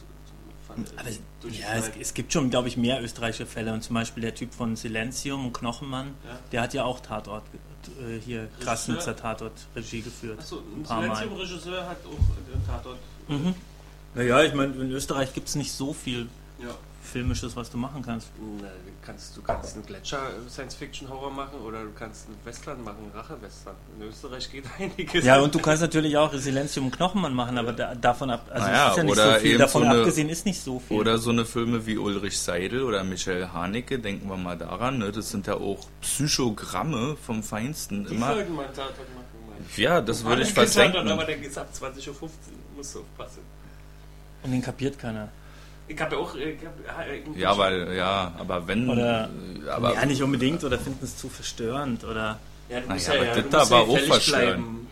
[0.97, 1.13] Aber äh,
[1.51, 3.73] ja, es, es gibt schon, glaube ich, mehr österreichische Fälle.
[3.73, 6.39] Und zum Beispiel der Typ von Silenzium und Knochenmann, Ja.
[6.51, 7.43] der hat ja auch Tatort
[7.99, 10.39] äh, hier Krasnitzer Tatort Regie geführt.
[10.39, 11.15] Achso, ein Ein paar Mal.
[11.17, 12.97] Silenzium-Regisseur hat auch den Tatort.
[13.27, 13.55] Mhm.
[14.15, 16.27] Naja, ich meine, in Österreich gibt es nicht so viel
[16.59, 16.69] Ja.
[17.03, 18.29] Filmisches, was du machen kannst.
[18.61, 18.67] Na,
[19.05, 23.75] kannst, du kannst einen Gletscher-Science-Fiction-Horror machen oder du kannst einen Western machen, Rache-Western.
[23.99, 25.23] In Österreich geht einiges.
[25.25, 28.85] Ja, und du kannst natürlich auch Silenzium Knochenmann machen, aber da, davon ab, also Naja,
[28.85, 30.97] es ist ja nicht oder so viel, davon so eine- abgesehen ist nicht so viel.
[30.99, 35.11] Oder so eine Filme wie Ulrich Seidel oder Michael Haneke, denken wir mal daran, ne?
[35.11, 38.05] das sind ja auch Psychogramme vom Feinsten.
[38.05, 38.33] Die Immer.
[38.33, 39.23] sollten mal einen Tatort machen.
[39.47, 39.57] Mann.
[39.75, 41.11] Ja, das würde ich fast Tatort, denken.
[41.11, 42.29] Aber der geht ab 20.15 Uhr,
[42.77, 43.41] musst du aufpassen.
[44.43, 45.29] und den kapiert keiner.
[45.87, 46.35] Ich habe ja auch.
[46.35, 48.89] äh, Ich hab, äh, Ja, weil, ja, aber wenn.
[48.89, 49.29] Oder-
[49.65, 52.39] äh, aber ja, nicht unbedingt oder finden es zu verstörend oder.
[52.69, 54.45] Ja, du Na musst ja, ja, aber ja, das du musst war ja auch verstörend.
[54.55, 54.87] bleiben.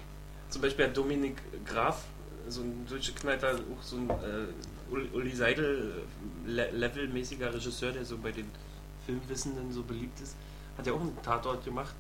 [0.50, 2.04] Zum Beispiel hat Dominik Graf,
[2.50, 5.94] so ein Durchgeknallter, auch so ein äh, Uli- Uli Seidel
[6.46, 8.48] äh, le levelmäßiger Regisseur, der so bei den
[9.06, 10.36] Filmwissenden so beliebt ist,
[10.78, 11.96] hat ja auch einen Tatort gemacht.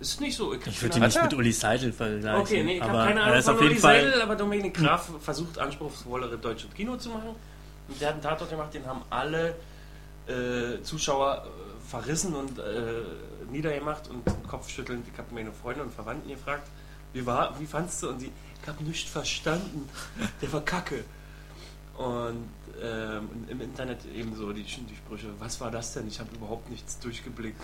[0.00, 0.52] Ist nicht so.
[0.54, 2.40] Ich würde ihn nicht mit Uli Seidel vergleichen.
[2.40, 3.78] Okay, nee, ich habe aber keine Ahnung von Uli.
[3.78, 7.36] Seidel, aber Dominik Graf versucht anspruchsvollere deutsche Kino zu machen.
[7.88, 9.54] Und der hat einen Tatort gemacht, den haben alle
[10.26, 13.02] äh, Zuschauer äh, verrissen und äh,
[13.50, 15.06] niedergemacht und kopfschüttelnd.
[15.12, 16.68] Ich habe meine Freunde und Verwandten gefragt,
[17.12, 18.10] wie war, wie fandst du?
[18.10, 18.30] Und die,
[18.62, 19.88] ich habe nichts verstanden.
[20.40, 21.04] Der war kacke.
[21.96, 22.48] Und
[22.82, 26.08] ähm, im Internet ebenso die, die Sprüche, was war das denn?
[26.08, 27.60] Ich habe überhaupt nichts durchgeblickt.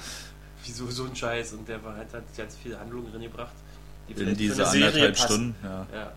[0.65, 1.55] Wieso so ein Scheiß?
[1.55, 3.55] Und der war, hat, hat ganz viel Handlung drin gebracht.
[4.09, 5.17] die in diese anderthalb.
[5.17, 5.87] Stunden, ja.
[5.93, 6.13] Ja.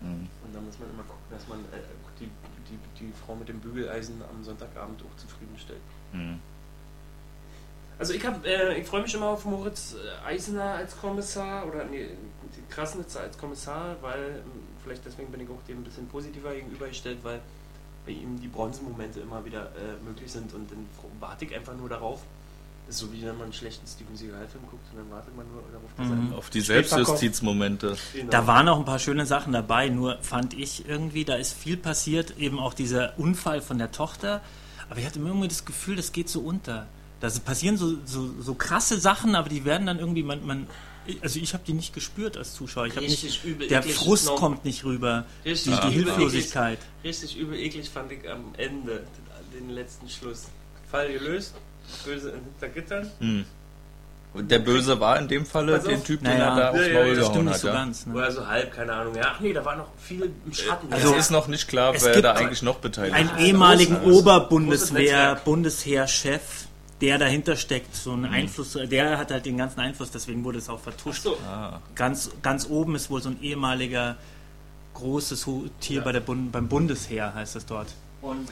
[0.00, 0.28] Mhm.
[0.44, 1.78] Und da muss man immer gucken, dass man äh,
[2.22, 5.80] die, die, die Frau mit dem Bügeleisen am Sonntagabend auch zufriedenstellt.
[6.12, 6.40] Mhm.
[7.98, 11.84] Also ich habe, äh, ich freue mich immer auf Moritz äh, Eisener als Kommissar oder
[11.84, 12.08] nee,
[12.56, 16.52] die Krasnitzer als Kommissar, weil ähm, vielleicht deswegen bin ich auch dem ein bisschen positiver
[16.52, 17.40] gegenübergestellt, weil
[18.04, 20.86] bei ihm die Bronzemomente immer wieder äh, möglich sind und dann
[21.20, 22.22] warte ich einfach nur darauf.
[22.88, 25.90] So wie wenn man einen schlechten Steven Seagal-Film guckt und dann wartet man nur darauf,
[25.96, 26.32] dass Mhm.
[26.32, 27.96] er Auf die Selbstjustizmomente.
[28.12, 28.30] Genau.
[28.30, 31.76] Da waren auch ein paar schöne Sachen dabei, nur fand ich irgendwie, da ist viel
[31.76, 34.42] passiert, eben auch dieser Unfall von der Tochter.
[34.90, 36.86] Aber ich hatte irgendwie das Gefühl, das geht so unter.
[37.20, 40.66] Da passieren so, so, so krasse Sachen, aber die werden dann irgendwie, man, man
[41.22, 42.86] also ich habe die nicht gespürt als Zuschauer.
[42.86, 45.86] Ich habe Richtig nicht, übel der eklig Frust Norm- kommt nicht rüber, die, Richtig die
[45.88, 46.78] übel Hilflosigkeit.
[47.02, 49.04] Richtig übel eklig fand ich am Ende,
[49.54, 50.44] den letzten Schluss.
[50.90, 51.54] Fall gelöst,
[52.04, 53.10] böse hinter Gittern.
[53.20, 53.44] Mhm.
[54.34, 55.84] Und der Böse war in dem Falle auf.
[55.86, 57.60] den Typ, den Naja, er da aufs ja, ja, Maul stimmt gehauen nicht hat.
[57.60, 57.74] so Ja.
[57.74, 58.06] ganz.
[58.06, 58.14] Ne?
[58.14, 59.14] Oder so halb, keine Ahnung.
[59.14, 60.90] Ja, ach nee, da war noch viel im Schatten.
[60.90, 63.40] Also Also- es ist noch nicht klar, Es wer da eigentlich noch beteiligt einen ist.
[63.44, 65.44] ehemaligen großes- großes Oberbundeswehr, Netzwerk.
[65.44, 66.40] Bundesheerchef,
[67.02, 68.24] der dahinter steckt, so Mhm.
[68.24, 71.24] ein Einfluss, der hat halt den ganzen Einfluss, deswegen wurde es auch vertuscht.
[71.24, 71.36] so.
[71.46, 74.16] Ah, Ganz, ganz oben ist wohl so ein ehemaliger
[74.94, 75.46] großes
[75.80, 76.04] Tier Ja.
[76.04, 77.88] bei der Bund beim Bundesheer, heißt es dort.
[78.22, 78.48] Und.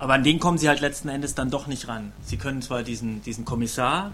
[0.00, 2.12] Aber an den kommen sie halt letzten Endes dann doch nicht ran.
[2.24, 4.10] Sie können zwar diesen, diesen Kommissar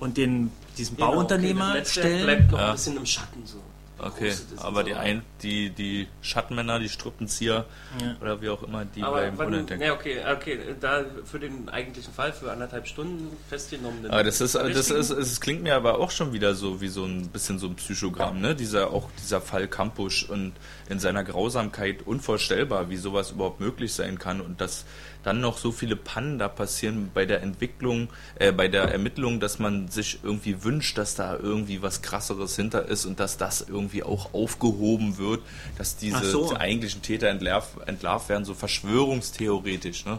[0.00, 2.24] und den, diesen Genau, Bauunternehmer okay, stellen.
[2.24, 2.66] bleibt noch Ja.
[2.66, 3.58] ein bisschen im Schatten so.
[4.00, 4.32] okay.
[4.58, 7.66] Aber die, so- ein, die, die Schattenmänner, die Strippenzieher
[8.00, 8.16] Ja.
[8.20, 9.80] oder wie auch immer, die Aber bleiben wann, unentdeckt.
[9.82, 14.06] ja, okay, okay, da für den eigentlichen Fall, für anderthalb Stunden festgenommen.
[14.08, 17.04] Aber das ist, das ist, es klingt mir aber auch schon wieder so wie so
[17.04, 18.54] ein bisschen so ein Psychogramm, ne?
[18.54, 20.52] Dieser, auch dieser Fall Kampusch und
[20.88, 24.84] in seiner Grausamkeit unvorstellbar, wie sowas überhaupt möglich sein kann und dass
[25.22, 29.58] dann noch so viele Pannen da passieren bei der Entwicklung, äh, bei der Ermittlung, dass
[29.58, 34.02] man sich irgendwie wünscht, dass da irgendwie was krasseres hinter ist und dass das irgendwie
[34.02, 35.42] auch aufgehoben wird,
[35.76, 36.56] dass diese so.
[36.56, 40.18] eigentlichen Täter entlarvt, entlarvt werden, so verschwörungstheoretisch, ne?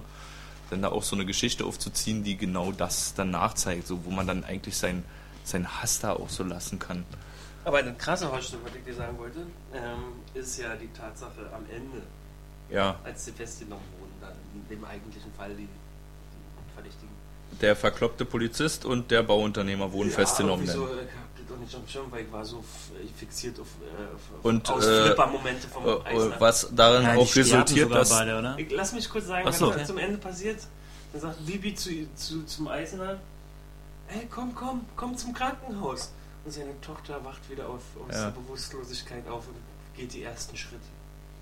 [0.69, 4.27] dann da auch so eine Geschichte aufzuziehen, die genau das dann nachzeigt, so wo man
[4.27, 5.03] dann eigentlich sein,
[5.43, 7.05] sein Hass da auch so lassen kann.
[7.65, 9.39] Aber das krasse, was ich dir sagen wollte,
[9.73, 12.01] ähm, ist ja die Tatsache am Ende,
[12.69, 13.98] Ja, als sie festgenommen wurden, dann
[14.69, 15.67] in dem eigentlichen Fall die,
[16.74, 17.10] Verdächtigen.
[17.62, 20.65] der verkloppte Polizist und der Bauunternehmer wurden festgenommen.
[20.65, 20.82] Ja, denn.
[20.82, 22.63] so, ich hab das doch nicht am Schirm, weil ich war so
[23.17, 26.36] fixiert auf, äh, Und, äh, Ausflipper-Momente vom Äh, Eisner.
[26.36, 28.10] äh, Was darin Ja, die auch resultiert, dass.
[28.10, 28.58] beide, oder?
[28.58, 29.67] Ich, lass mich kurz sagen, so.
[29.69, 30.60] was da zum Ende passiert.
[31.12, 33.17] Dann sagt Bibi zu, zu, zum Eisner,
[34.08, 36.12] hey, komm, komm, komm zum Krankenhaus.
[36.45, 38.26] Und seine Tochter wacht wieder auf, aus Ja.
[38.26, 39.56] der Bewusstlosigkeit auf und
[39.98, 40.78] geht die ersten Schritte.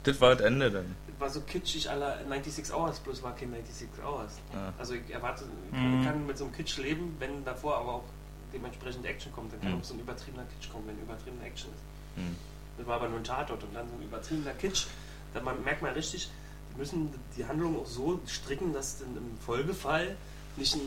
[0.03, 0.95] Das war das Ende dann.
[1.19, 4.33] War so kitschig aller 96 Hours, bloß war kein 96 Hours.
[4.53, 4.71] Ja.
[4.77, 6.03] Also ich erwarte, Mhm.
[6.05, 8.03] kann mit so einem Kitsch leben, wenn davor aber auch
[8.53, 9.51] dementsprechend Action kommt.
[9.53, 9.79] Dann kann Mhm.
[9.79, 12.17] auch so ein übertriebener Kitsch kommen, wenn übertriebene Action ist.
[12.23, 12.35] Mhm.
[12.77, 14.85] Das war aber nur ein Tatort und dann so ein übertriebener Kitsch.
[15.33, 16.29] Da man, merkt man richtig,
[16.73, 20.15] die müssen die Handlung auch so stricken, dass dann im Folgefall
[20.55, 20.81] nicht ein,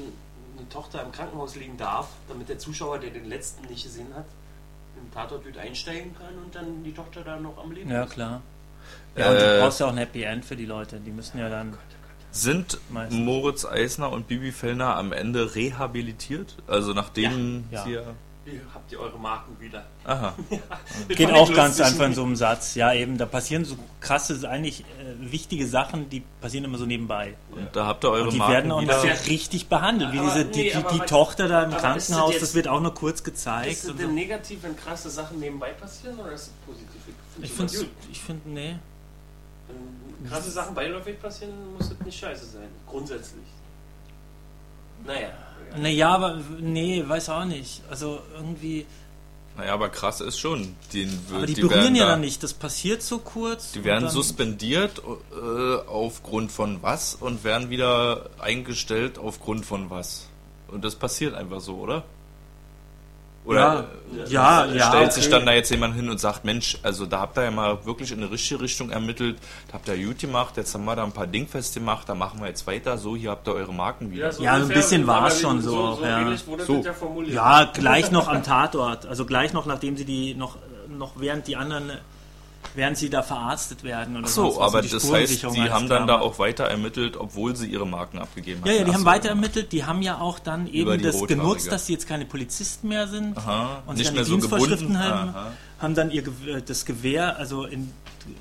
[0.57, 4.27] eine Tochter im Krankenhaus liegen darf, damit der Zuschauer, der den letzten nicht gesehen hat,
[4.97, 8.13] im Tatort einsteigen kann und dann die Tochter da noch am Leben Ja, ist.
[8.13, 8.43] klar.
[9.17, 11.01] Ja, und du Äh, brauchst ja auch ein Happy End für die Leute.
[11.01, 11.77] Die müssen ja dann.
[12.33, 13.19] Sind Meistens.
[13.21, 16.57] Moritz Eisner und Bibi Fellner am Ende rehabilitiert?
[16.69, 17.85] Also nachdem Ja, ja.
[17.85, 18.03] sie ja.
[18.47, 19.85] Hier habt ihr eure Marken wieder.
[20.05, 20.35] Aha.
[21.09, 21.93] Geht Fand auch ich ganz lustig.
[21.95, 22.75] einfach in so einem Satz.
[22.75, 24.85] Ja, eben, da passieren so krasse, eigentlich äh,
[25.31, 27.35] wichtige Sachen, die passieren immer so nebenbei.
[27.51, 29.03] Und da habt ihr eure Und die Marken werden auch wieder.
[29.29, 30.13] richtig behandelt.
[30.13, 32.67] Wie Aber diese, die, nee, die, die Tochter da im ist Krankenhaus, jetzt- das wird
[32.67, 33.71] auch nur kurz Ist gezeigt.
[33.73, 34.13] es und denn so.
[34.15, 36.89] negativ, wenn krasse Sachen nebenbei passieren oder ist es positiv?
[37.43, 38.77] Ich find's finde, ich finde, nee.
[40.21, 42.69] Wenn krasse Sachen beiläufig passieren, muss das nicht scheiße sein.
[42.87, 43.45] Grundsätzlich.
[45.07, 45.31] Naja.
[45.79, 47.83] Naja, aber nee, weiß auch nicht.
[47.89, 48.87] Also irgendwie.
[49.57, 50.75] Naja, aber krass ist schon.
[50.93, 52.43] Die, Aber die, werden berühren ja da- dann nicht.
[52.43, 53.73] Das passiert so kurz.
[53.73, 55.01] Die werden dann- suspendiert
[55.33, 60.27] äh, aufgrund von was und werden wieder eingestellt aufgrund von was.
[60.69, 62.05] Und das passiert einfach so, oder?
[63.45, 63.87] Oder
[64.29, 65.11] Ja, äh, ja, stellt okay.
[65.13, 67.85] sich dann da jetzt jemand hin und sagt, Mensch, also da habt ihr ja mal
[67.87, 71.05] wirklich in eine richtige Richtung ermittelt, da habt ihr gut gemacht, jetzt haben wir da
[71.05, 74.11] ein paar Dingfest gemacht, da machen wir jetzt weiter, so, hier habt ihr eure Marken
[74.11, 74.31] wieder.
[74.31, 76.27] so Ja, ein bisschen war's wie- schon so auch, So, ja.
[76.47, 76.83] wurde So.
[76.83, 77.35] ja formuliert.
[77.35, 79.07] Ja, gleich noch am Tatort.
[79.07, 80.57] Also gleich noch, nachdem sie die noch,
[80.89, 81.93] noch während die anderen,
[82.75, 85.45] während sie da verarztet werden oder Ach sonst so, was, aber und die das heißt,
[85.45, 88.69] alles haben dann da auch weiter ermittelt, obwohl sie ihre Marken abgegeben haben.
[88.69, 91.15] Ja, ja, die Ach haben so, weiter ermittelt, die haben ja auch dann eben das
[91.17, 91.37] Rothaarige.
[91.37, 94.89] genutzt, dass sie jetzt keine Polizisten mehr sind Aha, und sich an die so Dienstvorschriften
[94.89, 94.99] gebunden.
[95.03, 95.53] halten, Aha.
[95.81, 97.93] haben dann ihr Gew- das Gewehr, also in,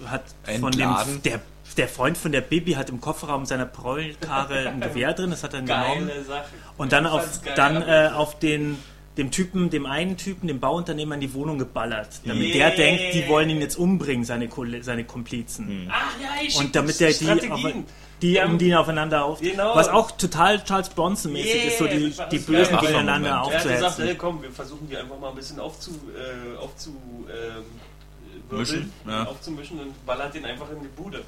[0.06, 0.24] hat
[0.60, 1.22] von Entladen.
[1.22, 1.40] dem der,
[1.78, 5.54] der Freund von der Bibi hat im Kofferraum seiner Prollkarre ein Gewehr drin, das hat
[5.54, 6.10] er dann genommen.
[6.28, 6.46] Sache.
[6.78, 8.78] Und dann auf, dann aber- äh, auf den
[9.18, 12.70] dem Typen, dem einen Typen, dem Bauunternehmer in die Wohnung geballert, damit Yeah.
[12.70, 15.90] der denkt, die wollen ihn jetzt umbringen, seine, Kolle- seine Komplizen.
[15.92, 17.52] Ach ja, ich Und damit der die, Strategien.
[17.52, 17.74] auf,
[18.22, 18.46] die Ja.
[18.46, 19.76] um die aufeinander auf, Genau.
[19.76, 22.80] was auch total Charles Bronson-mäßig Yeah, ist, so die, die das Bösen geil.
[22.82, 23.52] gegeneinander Moment.
[23.54, 24.06] Er hat gesagt, aufzuhetzen.
[24.06, 26.92] hey, komm, wir versuchen die einfach mal ein bisschen aufzu, äh, aufzu,
[27.28, 27.64] ähm,
[28.50, 29.24] wirbeln, Mischen, ja.
[29.26, 31.24] aufzumischen und ballert den einfach in die Bude.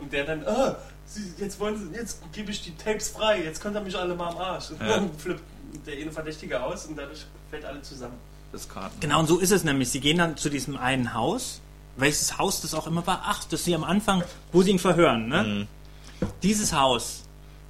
[0.00, 3.60] Und der dann, ah, sie, jetzt wollen sie, jetzt gebe ich die Tapes frei, jetzt
[3.60, 4.70] könnt ihr mich alle mal am Arsch.
[4.70, 4.96] Und Ja.
[4.96, 5.42] dann flippt
[5.86, 8.14] der eine Verdächtige aus und dadurch fällt alle zusammen.
[8.52, 8.98] Das Karten.
[9.00, 9.90] Genau, und so ist es nämlich.
[9.90, 11.60] Sie gehen dann zu diesem einen Haus,
[11.96, 13.22] welches Haus das auch immer war.
[13.26, 15.42] Ach, das sie am Anfang, wo sie ihn verhören, ne?
[15.44, 16.26] Mhm.
[16.42, 17.22] Dieses Haus,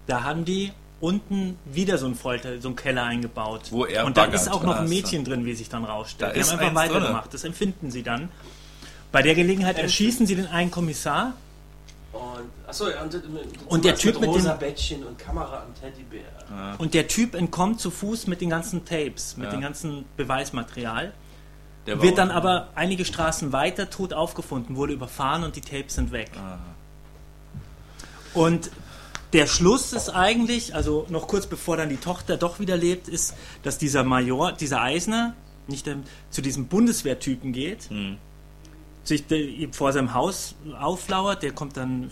[0.07, 3.62] da haben die unten wieder so ein Folter, so ein Keller eingebaut.
[3.71, 6.31] Wo er Und da ist auch noch ein Mädchen drin, wie sich dann rausstellt.
[6.31, 7.33] Da die ist haben einfach weitergemacht.
[7.35, 8.29] Das empfinden sie dann.
[9.12, 11.35] Bei der Gelegenheit erschießen sie den einen Kommissar.
[12.12, 13.25] Und, achso, und, und,
[13.68, 16.75] Und der Typ mit dem- rosa Bettchen und Kamera am Teddybär.
[16.79, 19.53] Und der Typ entkommt zu Fuß mit den ganzen Tapes, mit Ja.
[19.53, 21.12] dem ganzen Beweismaterial.
[21.87, 26.11] Der Wird dann aber einige Straßen weiter tot aufgefunden, wurde überfahren und die Tapes sind
[26.12, 26.31] weg.
[28.35, 28.70] Und
[29.33, 33.35] der Schluss ist eigentlich, also noch kurz bevor dann die Tochter doch wieder lebt, ist,
[33.62, 35.35] dass dieser Major, dieser Eisner,
[35.68, 35.96] nicht der,
[36.31, 38.18] zu diesem Bundeswehrtypen geht, Hm.
[39.18, 42.11] Sich vor seinem Haus auflauert, der kommt dann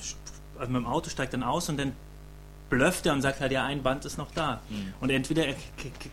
[0.58, 1.92] also mit dem Auto, steigt dann aus und dann
[2.70, 4.60] blöfft er und sagt halt, ja, ein Band ist noch da.
[5.00, 5.54] Und entweder er-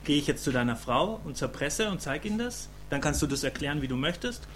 [0.06, 3.22] gehe ich jetzt zu deiner Frau und zur Presse und zeige ihnen das, dann kannst
[3.22, 4.48] du das erklären, wie du möchtest.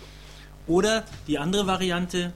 [0.67, 2.31] Oder die andere Variante,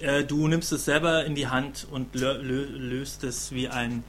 [0.00, 4.04] äh, du nimmst es selber in die Hand und lö lö löst es wie ein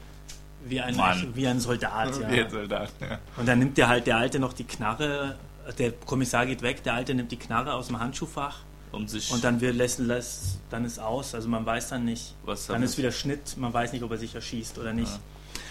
[0.65, 1.31] wie ein, Mann.
[1.35, 2.11] wie ein Soldat.
[2.21, 2.29] Ja.
[2.29, 3.17] Jetzt, Soldat, ja.
[3.37, 5.37] Und dann nimmt der halt der Alte noch die Knarre,
[5.77, 8.59] der Kommissar geht weg, der Alte nimmt die Knarre aus dem Handschuhfach
[8.91, 11.35] Um und dann wird lässt, lässt dann ist aus.
[11.35, 12.35] Also man weiß dann nicht.
[12.43, 15.11] Was dann ist wieder Schnitt, man weiß nicht, ob er sich erschießt oder nicht.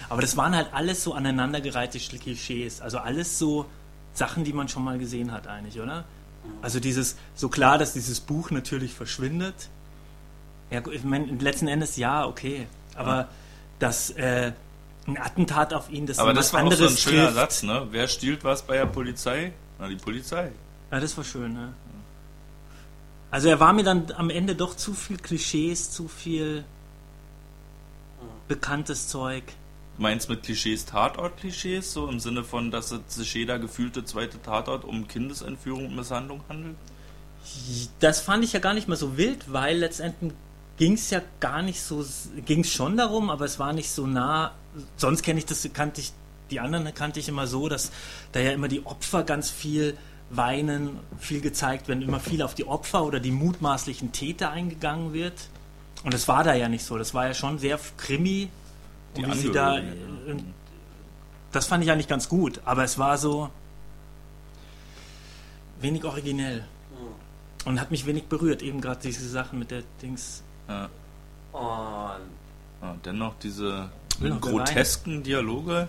[0.09, 2.81] Aber das waren halt alles so aneinandergereihte Klischees.
[2.81, 3.67] Also alles so
[4.15, 6.05] Sachen, die man schon mal gesehen hat, eigentlich, oder?
[6.63, 9.69] Also dieses, so klar, dass dieses Buch natürlich verschwindet.
[10.71, 12.67] Ja, gut, ich meine, letzten Endes ja, okay.
[12.95, 13.29] Aber
[13.79, 14.53] dass äh,
[15.07, 17.35] ein Attentat auf ihn, das Aber jemand das war auch so ein anderes schöner trifft.
[17.35, 17.87] Satz, ne?
[17.91, 19.53] Wer stiehlt was bei der Polizei?
[19.79, 20.53] Na, die Polizei.
[20.91, 21.73] Ja, das war schön, ne?
[23.31, 26.65] Also er war mir dann am Ende doch zu viel Klischees, zu viel
[28.49, 29.45] bekanntes Zeug.
[29.97, 34.41] Du meinst mit Klischees Tatort-Klischees, so im Sinne von, dass es sich jeder gefühlte zweite
[34.41, 36.77] Tatort um Kindesentführung und Misshandlung handelt?
[38.01, 40.33] Das fand ich ja gar nicht mehr so wild, weil letztendlich
[40.77, 42.05] ging es ja gar nicht so,
[42.47, 44.55] ging es schon darum, aber es war nicht so nah.
[44.97, 46.13] Sonst kenne ich das, kannte ich,
[46.51, 47.91] die anderen kannte ich immer so, dass
[48.33, 49.97] da ja immer die Opfer ganz viel
[50.31, 55.49] weinen, viel gezeigt werden, immer viel auf die Opfer oder die mutmaßlichen Täter eingegangen wird.
[56.05, 56.99] Und das war da ja nicht so.
[56.99, 58.49] Das war ja schon sehr Krimi.
[59.17, 59.83] Die und wie sie da, äh,
[61.51, 63.49] das fand ich eigentlich ganz gut, aber es war so
[65.81, 66.65] wenig originell
[67.65, 70.43] und hat mich wenig berührt, eben gerade diese Sachen mit der Dings.
[70.69, 70.89] Ja.
[71.53, 72.39] Und
[72.83, 73.91] Ja, dennoch diese
[74.41, 75.89] grotesken Dialoge,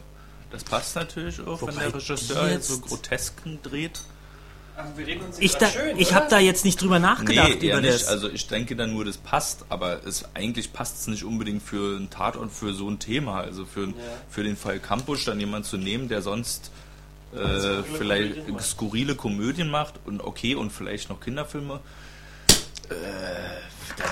[0.51, 4.01] das passt natürlich auch, wenn Wobei der Regisseur jetzt so grotesken dreht.
[4.75, 7.69] Aber wir reden uns Ich, da, schön, ich habe da jetzt nicht drüber nachgedacht Nee,
[7.69, 7.93] über nicht.
[7.93, 8.07] das.
[8.07, 11.97] Also ich denke dann nur, das passt, aber es, eigentlich passt es nicht unbedingt für
[11.97, 13.41] einen Tatort, für so ein Thema.
[13.41, 13.93] Also für,
[14.29, 16.71] für den Fall Campus dann jemand zu nehmen, der sonst
[17.33, 21.81] äh, Skurrile vielleicht Komödien skurrile Komödien macht und okay und vielleicht noch Kinderfilme.
[22.89, 22.93] Äh,
[23.97, 24.05] da,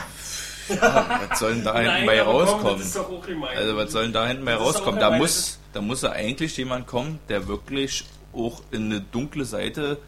[0.76, 2.78] ja, was soll denn da hinten Nein, bei komm, rauskommen?
[2.78, 3.58] das ist doch auch gemein.
[3.58, 5.00] Also was soll denn da hinten bei rauskommen?
[5.00, 10.00] Da muss, da muss ja eigentlich jemand kommen, der wirklich auch in eine dunkle Seite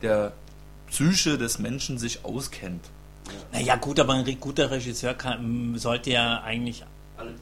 [0.00, 0.32] der
[0.86, 2.82] Psyche des Menschen sich auskennt.
[3.52, 6.82] naja, gut, aber ein guter Regisseur kann, sollte ja eigentlich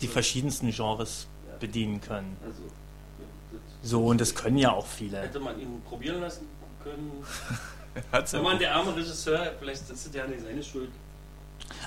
[0.01, 1.29] die verschiedensten Genres
[1.61, 2.37] bedienen können.
[2.45, 5.21] Also, ja, So, und das können ja auch viele.
[5.21, 6.49] hätte man ihn probieren lassen
[6.83, 7.13] können.
[8.11, 10.91] Hat's Wenn man der arme Regisseur, vielleicht ist es ja nicht seine Schuld.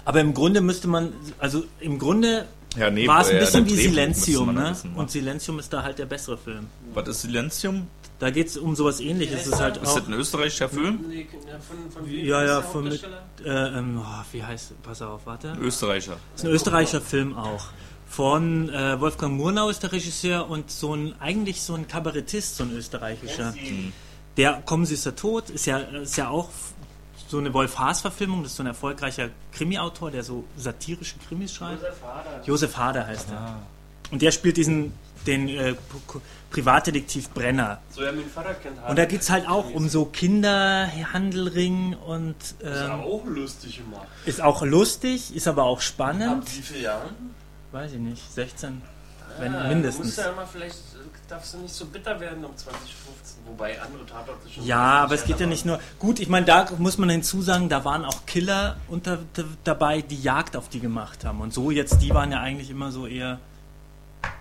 [0.06, 3.66] Aber im Grunde müsste man, also im Grunde Ja, nee, war es ein äh, bisschen
[3.66, 4.72] wie Drehbuch Silenzium, ne?
[4.72, 6.68] wissen, Und Silenzium ist da halt der bessere Film.
[6.94, 7.88] Was ist Silenzium?
[8.20, 9.42] Da geht es um sowas ähnliches.
[9.42, 11.00] Es ist halt Ist das ein österreichischer Film?
[11.08, 13.04] Nee, ja, von, von wem Ja, ja, der von mit,
[13.46, 15.56] äh, ähm, oh, wie heißt, pass auf, warte.
[15.62, 16.18] Österreicher.
[16.36, 17.68] ist ein österreichischer Film auch.
[18.08, 22.64] Von äh, Wolfgang Murnau ist der Regisseur und so ein, eigentlich so ein Kabarettist, so
[22.64, 23.54] ein österreichischer.
[24.36, 26.50] Der Kommen Sie ist der Tod, ist ja, ist ja auch
[27.30, 31.82] so eine Wolf-Haas-Verfilmung, das ist so ein erfolgreicher Krimi-Autor, der so satirische Krimis schreibt.
[31.84, 32.42] Josef Hader.
[32.46, 33.56] Josef Hader heißt er.
[34.12, 34.92] Und der spielt diesen,
[35.28, 35.76] den äh,
[36.50, 37.80] Privatdetektiv Brenner.
[37.92, 38.90] So, ja, mein Vater kennt Hader.
[38.90, 43.78] Und da geht es halt auch um so Kinderhandelring und ist ähm, aber auch lustig
[43.78, 44.08] gemacht.
[44.26, 46.58] ist auch lustig, ist aber auch Ab spannend.
[46.58, 47.36] wie vielen Jahren?
[47.72, 48.82] Weiß ich nicht, 16,
[49.40, 50.06] wenn Ja, Du mindestens.
[50.08, 50.78] musst ja immer, vielleicht
[51.28, 53.09] darfst du nicht so bitter werden um 2015,
[53.46, 54.66] wobei andere Tatorte schon.
[54.66, 55.80] Ja, aber es geht ja nicht nur.
[56.00, 59.20] Gut, ich meine, da muss man hinzusagen, da waren auch Killer unter,
[59.64, 61.42] dabei, die Jagd auf die gemacht haben.
[61.42, 63.40] Und so jetzt, die waren ja eigentlich immer so eher.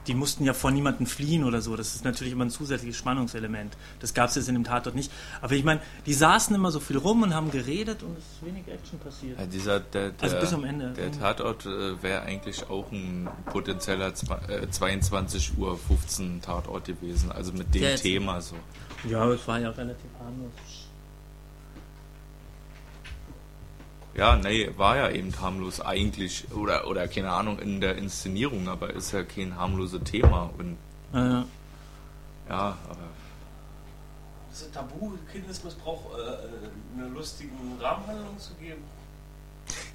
[0.07, 1.77] Die mussten ja vor niemanden fliehen oder so.
[1.77, 3.77] Das ist natürlich immer ein zusätzliches Spannungselement.
[4.01, 5.13] Das gab es jetzt in dem Tatort nicht.
[5.41, 8.45] Aber ich meine, die saßen immer so viel rum und haben geredet und es ist
[8.45, 9.39] wenig Action passiert.
[9.39, 10.93] Ja, dieser, der, der, Also bis am Ende.
[10.95, 14.13] Der Tatort äh, wäre eigentlich auch ein potenzieller
[14.49, 17.31] äh, 22 Uhr 15 Tatort gewesen.
[17.31, 18.57] Also mit dem Thema so.
[19.09, 20.51] Ja, es war ja relativ harmlos.
[24.19, 26.45] Ja, nee, war ja eben harmlos eigentlich.
[26.53, 30.51] Oder, oder keine Ahnung, in der Inszenierung, aber ist ja kein harmloses Thema.
[30.59, 30.77] Und
[31.15, 31.45] Äh,
[32.49, 32.99] ja, aber
[34.51, 37.51] Das ist ein Tabu, Kindesmissbrauch äh, eine lustige
[37.81, 38.83] Rahmenhandlung zu geben.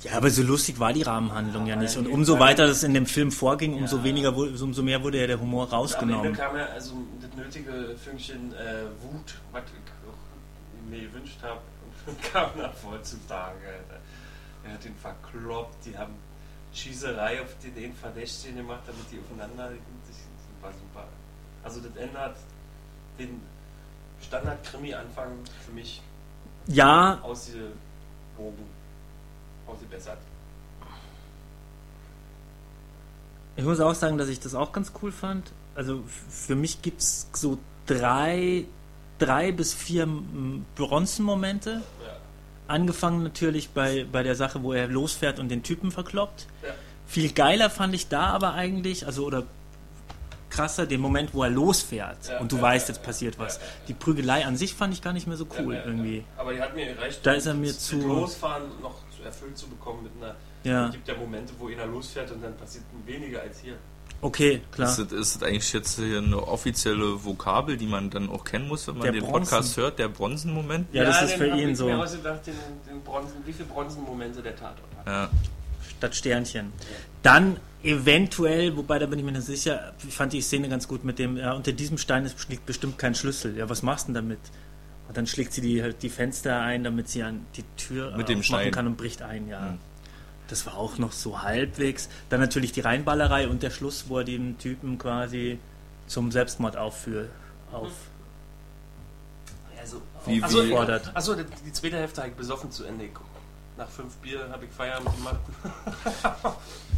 [0.03, 1.97] ja, aber so lustig war die Rahmenhandlung ja nicht.
[1.97, 4.03] Und umso weiter das in dem Film vorging, umso Ja.
[4.05, 6.33] weniger, umso mehr wurde ja der Humor Am Ende rausgenommen.
[6.33, 11.59] kam ja also das nötige Fünkchen äh, Wut, was ich mir gewünscht habe,
[12.05, 13.57] und kam nach heutzutage.
[13.67, 13.99] Alter.
[14.65, 16.13] Er hat ihn verkloppt, die haben
[16.73, 20.23] Schießerei auf den, den Verdächtigen gemacht, damit die aufeinander sich
[20.63, 21.07] war super.
[21.63, 22.37] Also das ändert
[23.19, 23.41] den
[24.21, 25.31] Standard-Krimi-Anfang
[25.65, 26.01] für mich
[26.67, 28.65] Ja, ausgewogen,
[29.67, 30.17] ausgebessert.
[33.55, 35.51] Ich muss auch sagen, dass ich das auch ganz cool fand.
[35.75, 38.65] Also für mich gibt es so drei,
[39.19, 40.07] drei bis vier
[40.75, 41.83] Bronzenmomente.
[42.73, 46.47] Angefangen natürlich bei, bei der Sache, wo er losfährt und den Typen verkloppt.
[46.63, 46.69] Ja.
[47.05, 49.43] Viel geiler fand ich da aber eigentlich, also oder
[50.49, 53.59] krasser, den Moment, wo er losfährt Ja, und du ja, weißt, jetzt passiert was.
[53.87, 56.23] Die Prügelei an sich fand ich gar nicht mehr so cool irgendwie.
[56.37, 59.67] Aber die hat mir gereicht, Da ist er mir zu- Losfahren noch zu erfüllt zu
[59.67, 60.35] bekommen mit einer.
[60.63, 63.75] Ja, Es gibt ja Momente, wo einer losfährt und dann passiert weniger als hier.
[64.21, 64.87] okay, klar.
[64.89, 68.67] ist das, ist das eigentlich jetzt hier eine offizielle Vokabel, die man dann auch kennen
[68.69, 69.49] muss, wenn man Der den Bronzen.
[69.49, 69.99] Podcast hört?
[69.99, 70.87] Der Bronzenmoment?
[70.93, 71.91] Ja, das ist für ihn ich so.
[71.91, 72.53] Ausgedacht, den,
[72.89, 75.05] den Bronzen, wie viele Bronzenmomente der Tatort hat.
[75.07, 75.29] Ja.
[75.97, 76.71] statt Sternchen.
[77.23, 81.03] Dann eventuell, wobei da bin ich mir nicht sicher, ich fand die Szene ganz gut
[81.03, 83.57] mit dem, ja, unter diesem Stein ist, liegt bestimmt kein Schlüssel.
[83.57, 84.39] Ja, was machst du denn damit?
[85.09, 88.29] Und dann schlägt sie die, halt die Fenster ein, damit sie an die Tür Mit
[88.29, 88.71] dem aufmachen Stein.
[88.71, 89.71] kann und bricht ein, ja.
[89.71, 89.79] Hm.
[90.47, 92.09] Das war auch noch so halbwegs.
[92.29, 95.59] Dann natürlich die Reinballerei und der Schluss, wo er den Typen quasi
[96.07, 97.29] zum Selbstmord aufführt.
[97.71, 97.91] Auf.
[99.79, 101.11] Also, Wie- achso, wie- Fordert.
[101.15, 103.29] achso, die, die zweite Hälfte habe ich besoffen zu Ende geguckt.
[103.77, 105.39] Nach fünf Bier habe ich Feierabend gemacht.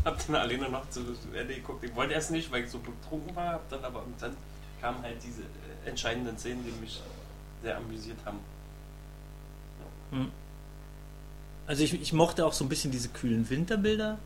[0.05, 0.99] hab dann alleine noch zu
[1.33, 1.83] Ende geguckt.
[1.85, 4.35] Ich wollte erst nicht, weil ich so betrunken war, hab dann aber und dann
[4.81, 7.01] kamen halt diese äh, entscheidenden Szenen, die mich
[7.63, 8.39] sehr amüsiert haben.
[11.67, 14.17] Also ich, ich mochte auch so ein bisschen diese kühlen Winterbilder.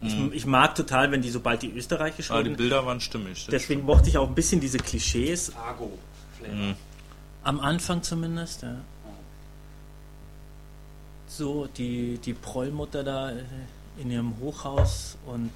[0.00, 0.08] Mhm.
[0.08, 2.50] Ich, ich mag total, wenn die sobald die österreichisch Aber die.
[2.50, 3.46] Bilder waren stimmig.
[3.50, 5.50] Deswegen mochte ich auch ein bisschen diese Klischees.
[5.50, 5.88] Flavor.
[6.50, 6.74] Mhm.
[7.44, 8.76] am Anfang zumindest, ja.
[11.28, 13.44] So, die, die Prollmutter da äh,
[13.98, 15.50] in ihrem Hochhaus und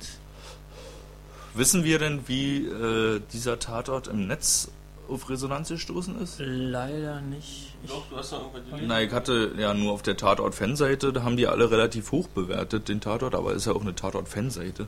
[1.56, 4.68] Wissen wir denn, wie äh, dieser Tatort im Netz
[5.08, 6.36] auf Resonanz gestoßen ist?
[6.38, 7.74] Leider nicht.
[7.84, 8.84] Ich, Doch, du hast irgendwas gelesen.
[8.88, 12.88] Na, ich hatte ja nur auf der Tatort-Fanseite, da haben die alle relativ hoch bewertet,
[12.88, 14.86] den Tatort, aber ist ja auch eine Tatort-Fanseite.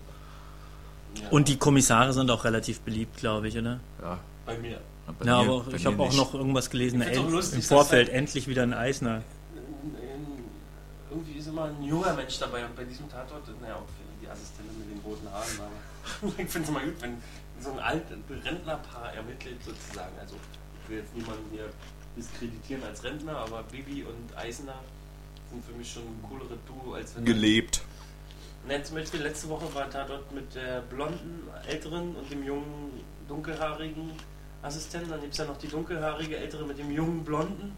[1.30, 3.80] und die Kommissare sind auch relativ beliebt, glaube ich, oder?
[4.02, 4.78] Ja, Bei mir.
[5.18, 8.08] bei ja, mir- aber ich habe auch noch irgendwas gelesen lustig, im Vorfeld.
[8.08, 9.22] da- Endlich wieder ein Eisner.
[11.10, 13.88] Irgendwie ist immer ein junger Mensch dabei und bei diesem Tatort, naja, auch
[14.22, 17.16] die Assistentin mit den roten Haaren, aber ich finde es immer gut, wenn
[17.60, 20.18] so ein altes Rentnerpaar ermittelt sozusagen.
[20.20, 20.36] Also
[20.82, 21.68] ich will jetzt niemanden hier
[22.16, 24.80] diskreditieren als Rentner, aber Bibi und Eisner
[25.50, 27.82] sind für mich schon ein coolere Duo, als wenn Gelebt.
[28.66, 34.12] Ne, zum Beispiel letzte Woche war Tatort mit der blonden Älteren und dem jungen dunkelhaarigen
[34.62, 35.10] Assistenten.
[35.10, 37.76] Dann gibt es ja noch die dunkelhaarige Ältere mit dem jungen Blonden.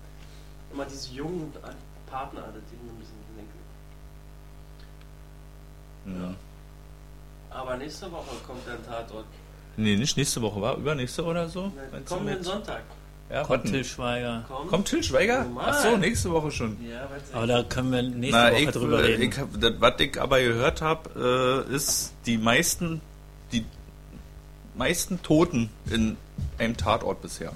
[0.73, 1.53] Immer diese jungen
[2.07, 3.61] Partner, das mir ein bisschen denken.
[6.23, 6.35] Ja.
[7.57, 9.27] Aber nächste Woche kommt dann Tatort.
[9.81, 11.73] Nee, nicht nächste Woche, war übernächste oder so?
[12.07, 12.83] Kommenden Sonntag.
[13.31, 13.67] Ja, Kommt.
[13.67, 14.45] Till Schweiger.
[14.49, 14.69] Kommt.
[14.71, 15.47] Kommt Till Schweiger?
[15.55, 16.77] Oh, Ach so, nächste Woche schon.
[16.85, 19.23] Ja, Aber da können wir nächste Na, Woche ich, drüber äh, reden.
[19.23, 23.01] ich hab, das, was ich aber gehört habe, äh, ist die meisten,
[23.53, 23.65] die
[24.77, 26.17] meisten Toten in
[26.59, 27.53] einem Tatort bisher.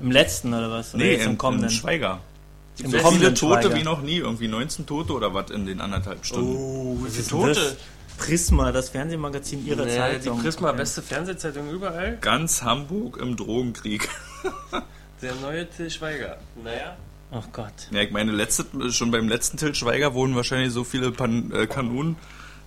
[0.00, 0.94] Im letzten oder was?
[0.94, 1.68] Oder Nee, im, im kommenden?
[1.68, 2.18] im Schweiger.
[2.78, 3.74] Im So viele Tote Schweiger.
[3.76, 6.56] wie noch nie, irgendwie 19 Tote oder was in den anderthalb Stunden.
[6.56, 7.28] Oh, wie viele?
[7.28, 7.76] Tote?
[8.18, 10.38] Prisma, das Fernsehmagazin ihrer Nee, Zeitung.
[10.38, 12.18] Die Prisma, beste Fernsehzeitung überall.
[12.20, 14.08] Ganz Hamburg im Drogenkrieg.
[15.22, 16.38] Der neue Till Schweiger.
[16.62, 16.96] Naja.
[17.32, 17.72] Oh Gott.
[17.90, 21.66] Ja, ich meine, letzte, schon beim letzten Til Schweiger wurden wahrscheinlich so viele Pan, äh,
[21.66, 22.16] Kanonen,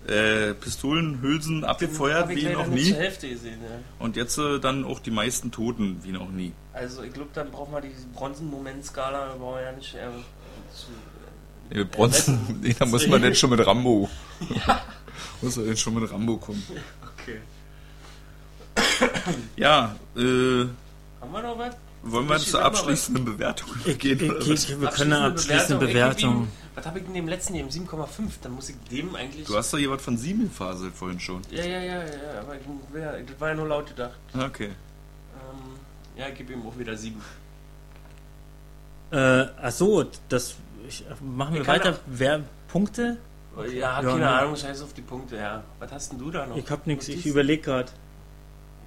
[0.07, 2.89] äh, Pistolen, Hülsen abgefeuert wie noch nie.
[2.89, 3.79] zur Hälfte gesehen, ja.
[3.99, 6.53] Und jetzt äh, dann auch die meisten Toten wie noch nie.
[6.73, 9.99] Also ich glaube, dann brauchen wir die Bronzenmomentskala, brauchen wir ja nicht äh,
[10.75, 10.87] zu,
[11.69, 14.09] Nee, mit Bronzen, nee, da muss man denn schon mit Rambo.
[15.41, 16.63] Muss man denn schon mit Rambo kommen.
[17.21, 17.39] Okay.
[19.55, 21.75] Ja, äh, Haben wir noch was?
[22.03, 24.19] wollen wir Ich zur abschließenden Bewertung Ich, gehen?
[24.41, 24.81] ich, ich, was?
[24.81, 26.43] wir können eine abschließende Ich Bewertung.
[26.43, 28.07] ihm- Was habe ich in dem letzten hier, im 7,5?
[28.41, 29.45] Dann muss ich dem eigentlich...
[29.47, 31.41] Du hast doch jemand von sieben gefaselt vorhin schon.
[31.51, 32.05] ja, ja, ja, ja,
[32.41, 32.61] aber ich,
[32.95, 34.17] ja, das war ja nur laut gedacht.
[34.33, 34.67] Okay.
[34.67, 34.69] Ähm,
[36.17, 37.21] ja, ich gebe ihm auch wieder 7.
[39.11, 40.55] Äh, ach so, das
[40.87, 41.93] ich, machen wir Ich weiter.
[41.93, 43.17] auch- Wer Punkte?
[43.67, 44.29] Ja, Ja, keine ne.
[44.29, 45.63] Ahnung, scheiß auf die Punkte, ja.
[45.79, 46.55] Was hast denn du da noch?
[46.57, 47.07] Ich hab nichts.
[47.07, 47.91] Ich überlege gerade.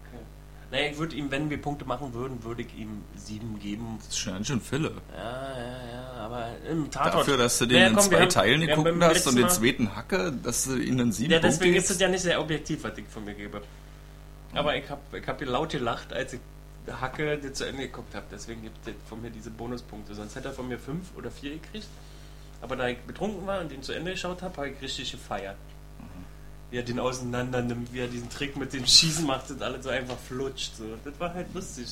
[0.06, 0.22] Okay.
[0.70, 3.96] Naja, ich würde ihm, wenn wir Punkte machen würden, würde ich ihm 7 geben.
[3.98, 4.92] Das ist schon ganz schön Fille.
[5.16, 5.22] Ja,
[5.58, 7.14] ja, ja, aber im Tatort...
[7.22, 9.48] Dafür, dass du den Naja, in komm, wir zwei haben- Teilen geguckt hast und den
[9.48, 11.90] zweiten Hacke, dass du ihnen dann sieben Ja, Punkte deswegen ist gibst.
[11.92, 13.60] es ja nicht sehr objektiv, was ich von mir gebe.
[14.54, 16.40] Aber ich habe ich hab hier laut gelacht, als ich
[17.00, 18.26] Hacke dir zu Ende geguckt habe.
[18.32, 20.14] Deswegen gibt es von mir diese Bonuspunkte.
[20.14, 21.86] Sonst hätte er von mir fünf oder vier gekriegt.
[22.62, 25.56] Aber da ich betrunken war und den zu Ende geschaut habe, habe ich richtig gefeiert.
[26.70, 29.84] Wie er den auseinander nimmt, wie er diesen Trick mit dem Schießen macht und alles
[29.84, 30.76] so einfach flutscht.
[30.76, 30.84] So.
[31.04, 31.86] Das war halt lustig.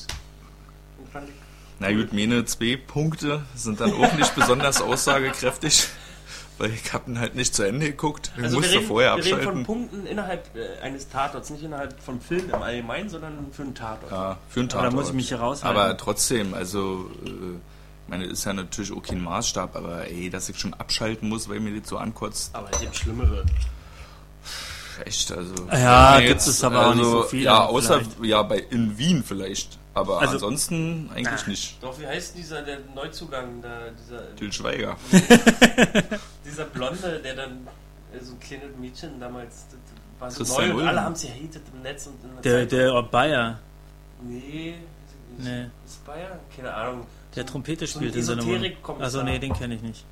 [1.03, 1.21] Ich
[1.79, 5.87] Na gut, meine zwei Punkte sind dann auch nicht besonders aussagekräftig,
[6.57, 8.31] weil ich hab ihn halt nicht zu Ende geguckt.
[8.37, 9.65] Ich Also wir musste reden, vorher wir reden von abschalten.
[9.65, 14.11] Punkten innerhalb äh, eines Tatorts, nicht innerhalb vom Film im Allgemeinen, sondern für einen Tatort.
[14.11, 14.93] Ja, für einen Aber da Tatort.
[14.93, 15.79] muss ich mich hier raushalten.
[15.79, 17.29] Aber trotzdem, also, äh,
[18.11, 21.59] meine, ist ja natürlich auch kein Maßstab, aber ey, dass ich schon abschalten muss, weil
[21.59, 23.43] mir das so ankotzt, Aber es gibt Schlimmere.
[25.05, 25.53] echt, also.
[25.71, 28.23] Ja, gibt es aber auch nicht so viele Ja, außer, vielleicht.
[28.23, 31.81] ja, bei, in Wien vielleicht, aber Also- ansonsten eigentlich nicht.
[31.83, 34.95] Doch, wie heißt dieser, der Neuzugang, da, dieser, Til Schweiger.
[36.45, 37.67] dieser Blonde, der dann
[38.13, 39.79] äh, so ein kleines Mädchen damals das
[40.19, 40.87] war so Christian neu und Ulm.
[40.89, 42.79] alle haben sie hated im Netz und in der, Zeitung.
[42.79, 43.59] der Bayer,
[44.23, 44.75] Nee,
[45.39, 45.65] ist, Nee.
[45.85, 46.39] ist Bayer?
[46.55, 47.07] Keine Ahnung.
[47.35, 48.55] Der Trompete so spielt in seiner Wohnung.
[48.55, 49.03] Esoterik-Kommissar.
[49.05, 50.05] Also nee, den kenne ich nicht.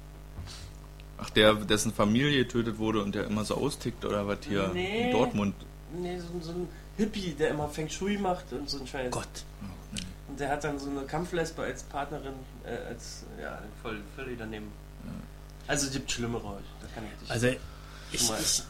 [1.17, 5.07] Ach, der, dessen Familie getötet wurde und der immer so austickt oder was hier Nee.
[5.07, 5.53] in Dortmund.
[5.93, 9.11] Nee, so, so ein Hippie, der immer Feng Shui macht und so ein Scheiß.
[9.11, 9.27] Gott.
[10.27, 14.67] Und der hat dann so eine Kampflesbe als Partnerin, äh, als, ja, voll, völlig daneben.
[15.67, 17.31] Also es gibt schlimmere, da kann ich nicht.
[17.31, 17.59] Also ich,
[18.11, 18.63] ich,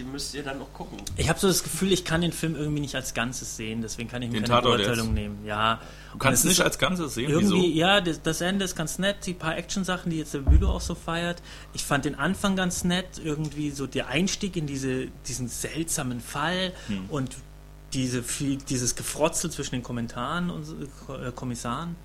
[0.00, 0.98] die müsst ihr dann noch gucken.
[1.18, 4.08] ich habe so das Gefühl, ich kann den Film irgendwie nicht als Ganzes sehen, deswegen
[4.08, 5.44] kann ich mir Den keine Tatort Beurteilung nehmen.
[5.44, 5.80] Ja.
[6.12, 7.78] Du kannst nicht als Ganzes sehen, Irgendwie, wieso?
[7.78, 10.80] ja, das, das Ende ist ganz nett, die paar Action-Sachen, die jetzt der Bülow auch
[10.80, 11.42] so feiert.
[11.74, 16.72] Ich fand den Anfang ganz nett, irgendwie so der Einstieg in diese, diesen seltsamen Fall
[16.86, 17.04] Hm.
[17.10, 17.36] und
[17.92, 18.22] diese
[18.68, 20.74] dieses Gefrotzel zwischen den Kommentaren und so,
[21.12, 21.96] äh, Kommissaren.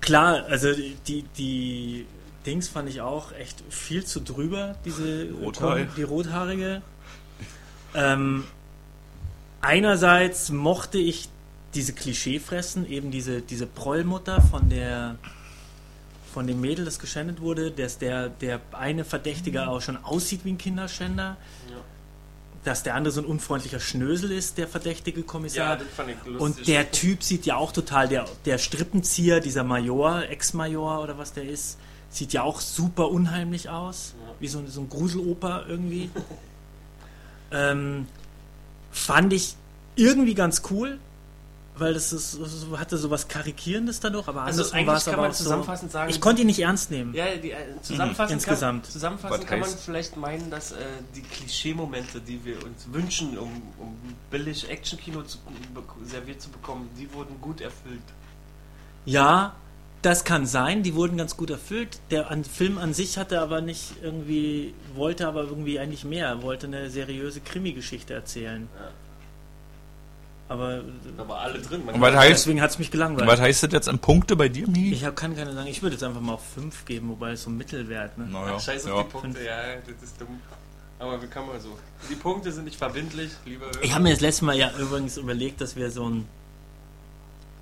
[0.00, 0.68] Klar, also
[1.06, 2.06] die, die
[2.48, 5.90] Dings fand ich auch echt viel zu drüber, diese Rothaarige.
[5.98, 6.82] die rothaarige.
[7.94, 8.44] Ähm,
[9.60, 11.28] einerseits mochte ich
[11.74, 15.18] diese Klischeefressen, eben diese, diese Prollmutter von der
[16.32, 20.52] von dem Mädel, das geschändet wurde, dass der, der eine Verdächtige auch schon aussieht wie
[20.52, 21.36] ein Kinderschänder.
[21.70, 21.76] Ja.
[22.64, 25.70] dass der andere so ein unfreundlicher Schnösel ist, der verdächtige Kommissar.
[25.70, 26.40] Ja, das fand ich lustig.
[26.40, 31.32] Und der Typ sieht ja auch total, der, der Strippenzieher, dieser Major, Ex-Major oder was
[31.32, 31.78] der ist,
[32.10, 34.14] sieht ja auch super unheimlich aus.
[34.40, 36.10] Wie so, ein- so ein Gruseloper irgendwie.
[37.50, 38.06] ähm,
[38.90, 39.56] fand ich
[39.96, 40.98] irgendwie ganz cool,
[41.76, 44.96] weil das, ist, das hatte so was Karikierendes dann doch, aber Also andersrum eigentlich war
[44.96, 45.44] es kann aber man auch so.
[45.44, 47.14] zusammenfassend sagen- Ich konnte ihn nicht ernst nehmen.
[47.14, 48.82] Ja, die, äh, zusammenfassend, Insgesamt.
[48.84, 50.76] Kann, zusammenfassend kann man vielleicht meinen, dass äh,
[51.14, 53.96] die Klischee-Momente, die wir uns wünschen, um, um
[54.30, 55.22] billig Action-Kino
[56.04, 58.02] serviert zu bekommen, die wurden gut erfüllt.
[59.04, 59.54] Ja,
[60.02, 61.98] das kann sein, die wurden ganz gut erfüllt.
[62.10, 66.42] Der an, Film an sich hatte aber nicht irgendwie, wollte aber irgendwie eigentlich mehr, Er
[66.42, 68.68] wollte eine seriöse Krimi-Geschichte erzählen.
[68.76, 68.90] Ja.
[70.50, 70.80] Aber
[71.16, 71.84] Da war alle drin.
[71.84, 73.28] Man was kann- heißt, deswegen hat es mich gelangweilt.
[73.28, 74.92] was heißt das jetzt in Punkte bei dir, Migi?
[74.94, 77.42] Ich hab, kann keine sagen, ich würde jetzt einfach mal auf 5 geben, wobei es
[77.42, 78.16] so ein Mittelwert.
[78.16, 78.26] Ne?
[78.28, 79.02] Naja, Ach, scheiß auf ja.
[79.02, 80.40] die Punkte, ja, das ist dumm.
[81.00, 81.78] Aber wie kann man so?
[82.10, 83.66] Die Punkte sind nicht verbindlich, lieber.
[83.82, 86.26] Ich habe mir das letzte Mal ja übrigens überlegt, dass wir so ein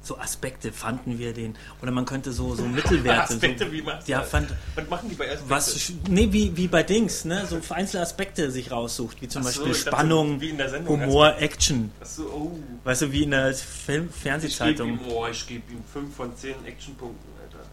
[0.06, 3.92] so Aspekte fanden wir den oder man könnte so so Mittelwerte Aspekte, so, wie du
[4.06, 5.50] ja fand Was machen die bei Aspekte?
[5.50, 9.48] was nee wie, wie bei Dings ne so einzelne Aspekte sich raussucht wie zum so,
[9.48, 12.58] Beispiel dachte, Spannung wie in der Sendung, Humor Action Achso, oh.
[12.84, 16.14] weißt du wie in der Film Ich gebe Fernsehzeitung ihm, oh, ich gebe ihm 5
[16.14, 17.64] von 10 Actionpunkten, Alter.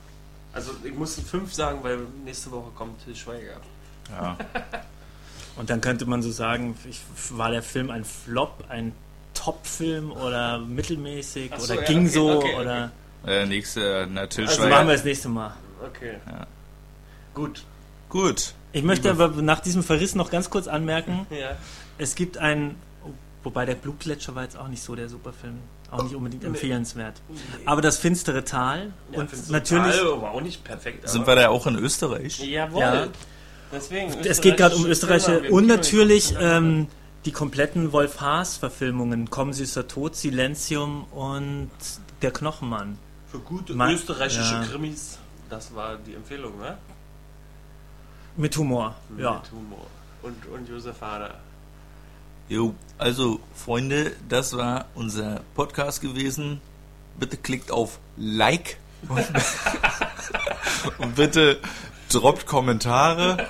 [0.54, 3.60] Also ich musste 5 sagen, weil nächste Woche kommt Til Schweiger.
[4.12, 4.38] Ja.
[5.56, 8.94] und dann könnte man so sagen ich, war der Film ein Flop ein
[9.44, 12.92] Top-Film oder mittelmäßig Ach so, oder ja, ging okay, so okay, oder
[13.26, 14.50] Äh, nächste, natürlich.
[14.52, 15.54] also machen wir das nächste Mal
[15.86, 16.14] Okay.
[16.26, 16.48] Ja.
[17.34, 17.64] Gut.
[18.10, 18.54] Gut.
[18.72, 21.58] Ich möchte aber nach diesem Verriss noch ganz kurz anmerken, Ja.
[21.98, 22.76] es gibt einen,
[23.44, 25.60] wobei der Blutgletscher war jetzt auch nicht so der Superfilm,
[25.92, 27.22] auch nicht unbedingt empfehlenswert.
[27.66, 31.08] Aber das finstere Tal Ja, und find's natürlich, total, war auch nicht perfekt.
[31.10, 32.40] Sind aber- wir da auch in Österreich?
[32.40, 32.82] Jawohl.
[32.82, 33.08] Ja.
[33.74, 34.14] Deswegen.
[34.24, 36.88] es geht gerade um wir und natürlich ähm,
[37.26, 41.72] die kompletten Wolf Haas Verfilmungen, Komm süßer Tod, Silenzium und
[42.22, 42.98] Der Knochenmann.
[43.32, 44.64] Für gute Ma- österreichische ja.
[44.64, 45.18] Krimis.
[45.50, 46.78] Das war die Empfehlung, ne?
[48.36, 49.36] Mit Humor, ja.
[49.36, 49.86] Mit Humor.
[50.22, 51.36] Und, und Josef Hader.
[52.50, 56.62] Jo, also Freunde, das war unser Podcast gewesen.
[57.20, 58.78] Bitte klickt auf Like
[59.10, 59.26] und,
[60.98, 61.60] und bitte
[62.10, 63.48] droppt Kommentare.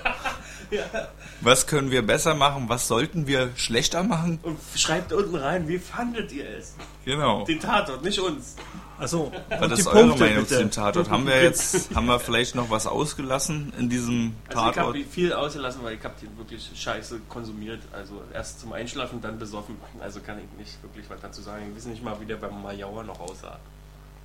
[1.44, 2.70] Was können wir besser machen?
[2.70, 4.40] Was sollten wir schlechter machen?
[4.44, 6.74] Und schreibt unten rein, wie fandet ihr es?
[7.04, 7.44] Genau.
[7.44, 8.56] Den Tatort, nicht uns.
[8.98, 10.60] Achso, Was ist die eure Punkte Meinung zu bitte.
[10.60, 11.10] dem Tatort?
[11.10, 14.96] Haben wir jetzt, haben wir vielleicht noch was ausgelassen in diesem Also ich Tatort?
[14.96, 17.82] habe viel ausgelassen, weil ich habe den wirklich scheiße konsumiert.
[17.92, 19.76] Also erst zum Einschlafen, dann besoffen.
[20.00, 21.66] Also kann ich nicht wirklich was dazu sagen.
[21.72, 23.60] Ich weiß nicht mal, wie der beim Majauer noch aussah.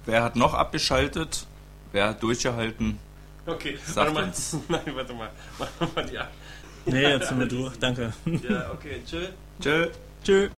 [0.06, 1.46] Wer hat noch abgeschaltet?
[1.90, 2.98] Wer hat durchgehalten?
[3.46, 4.24] Okay, Sagt warte mal.
[4.24, 4.56] uns.
[4.68, 5.30] Nein, warte mal.
[5.58, 6.30] Machen wir mal die ab.
[6.90, 8.12] Nee, jetzt sind wir durch, danke.
[8.48, 9.26] Ja, okay, tschö.
[9.60, 9.88] Tschö.
[10.24, 10.48] Tschö.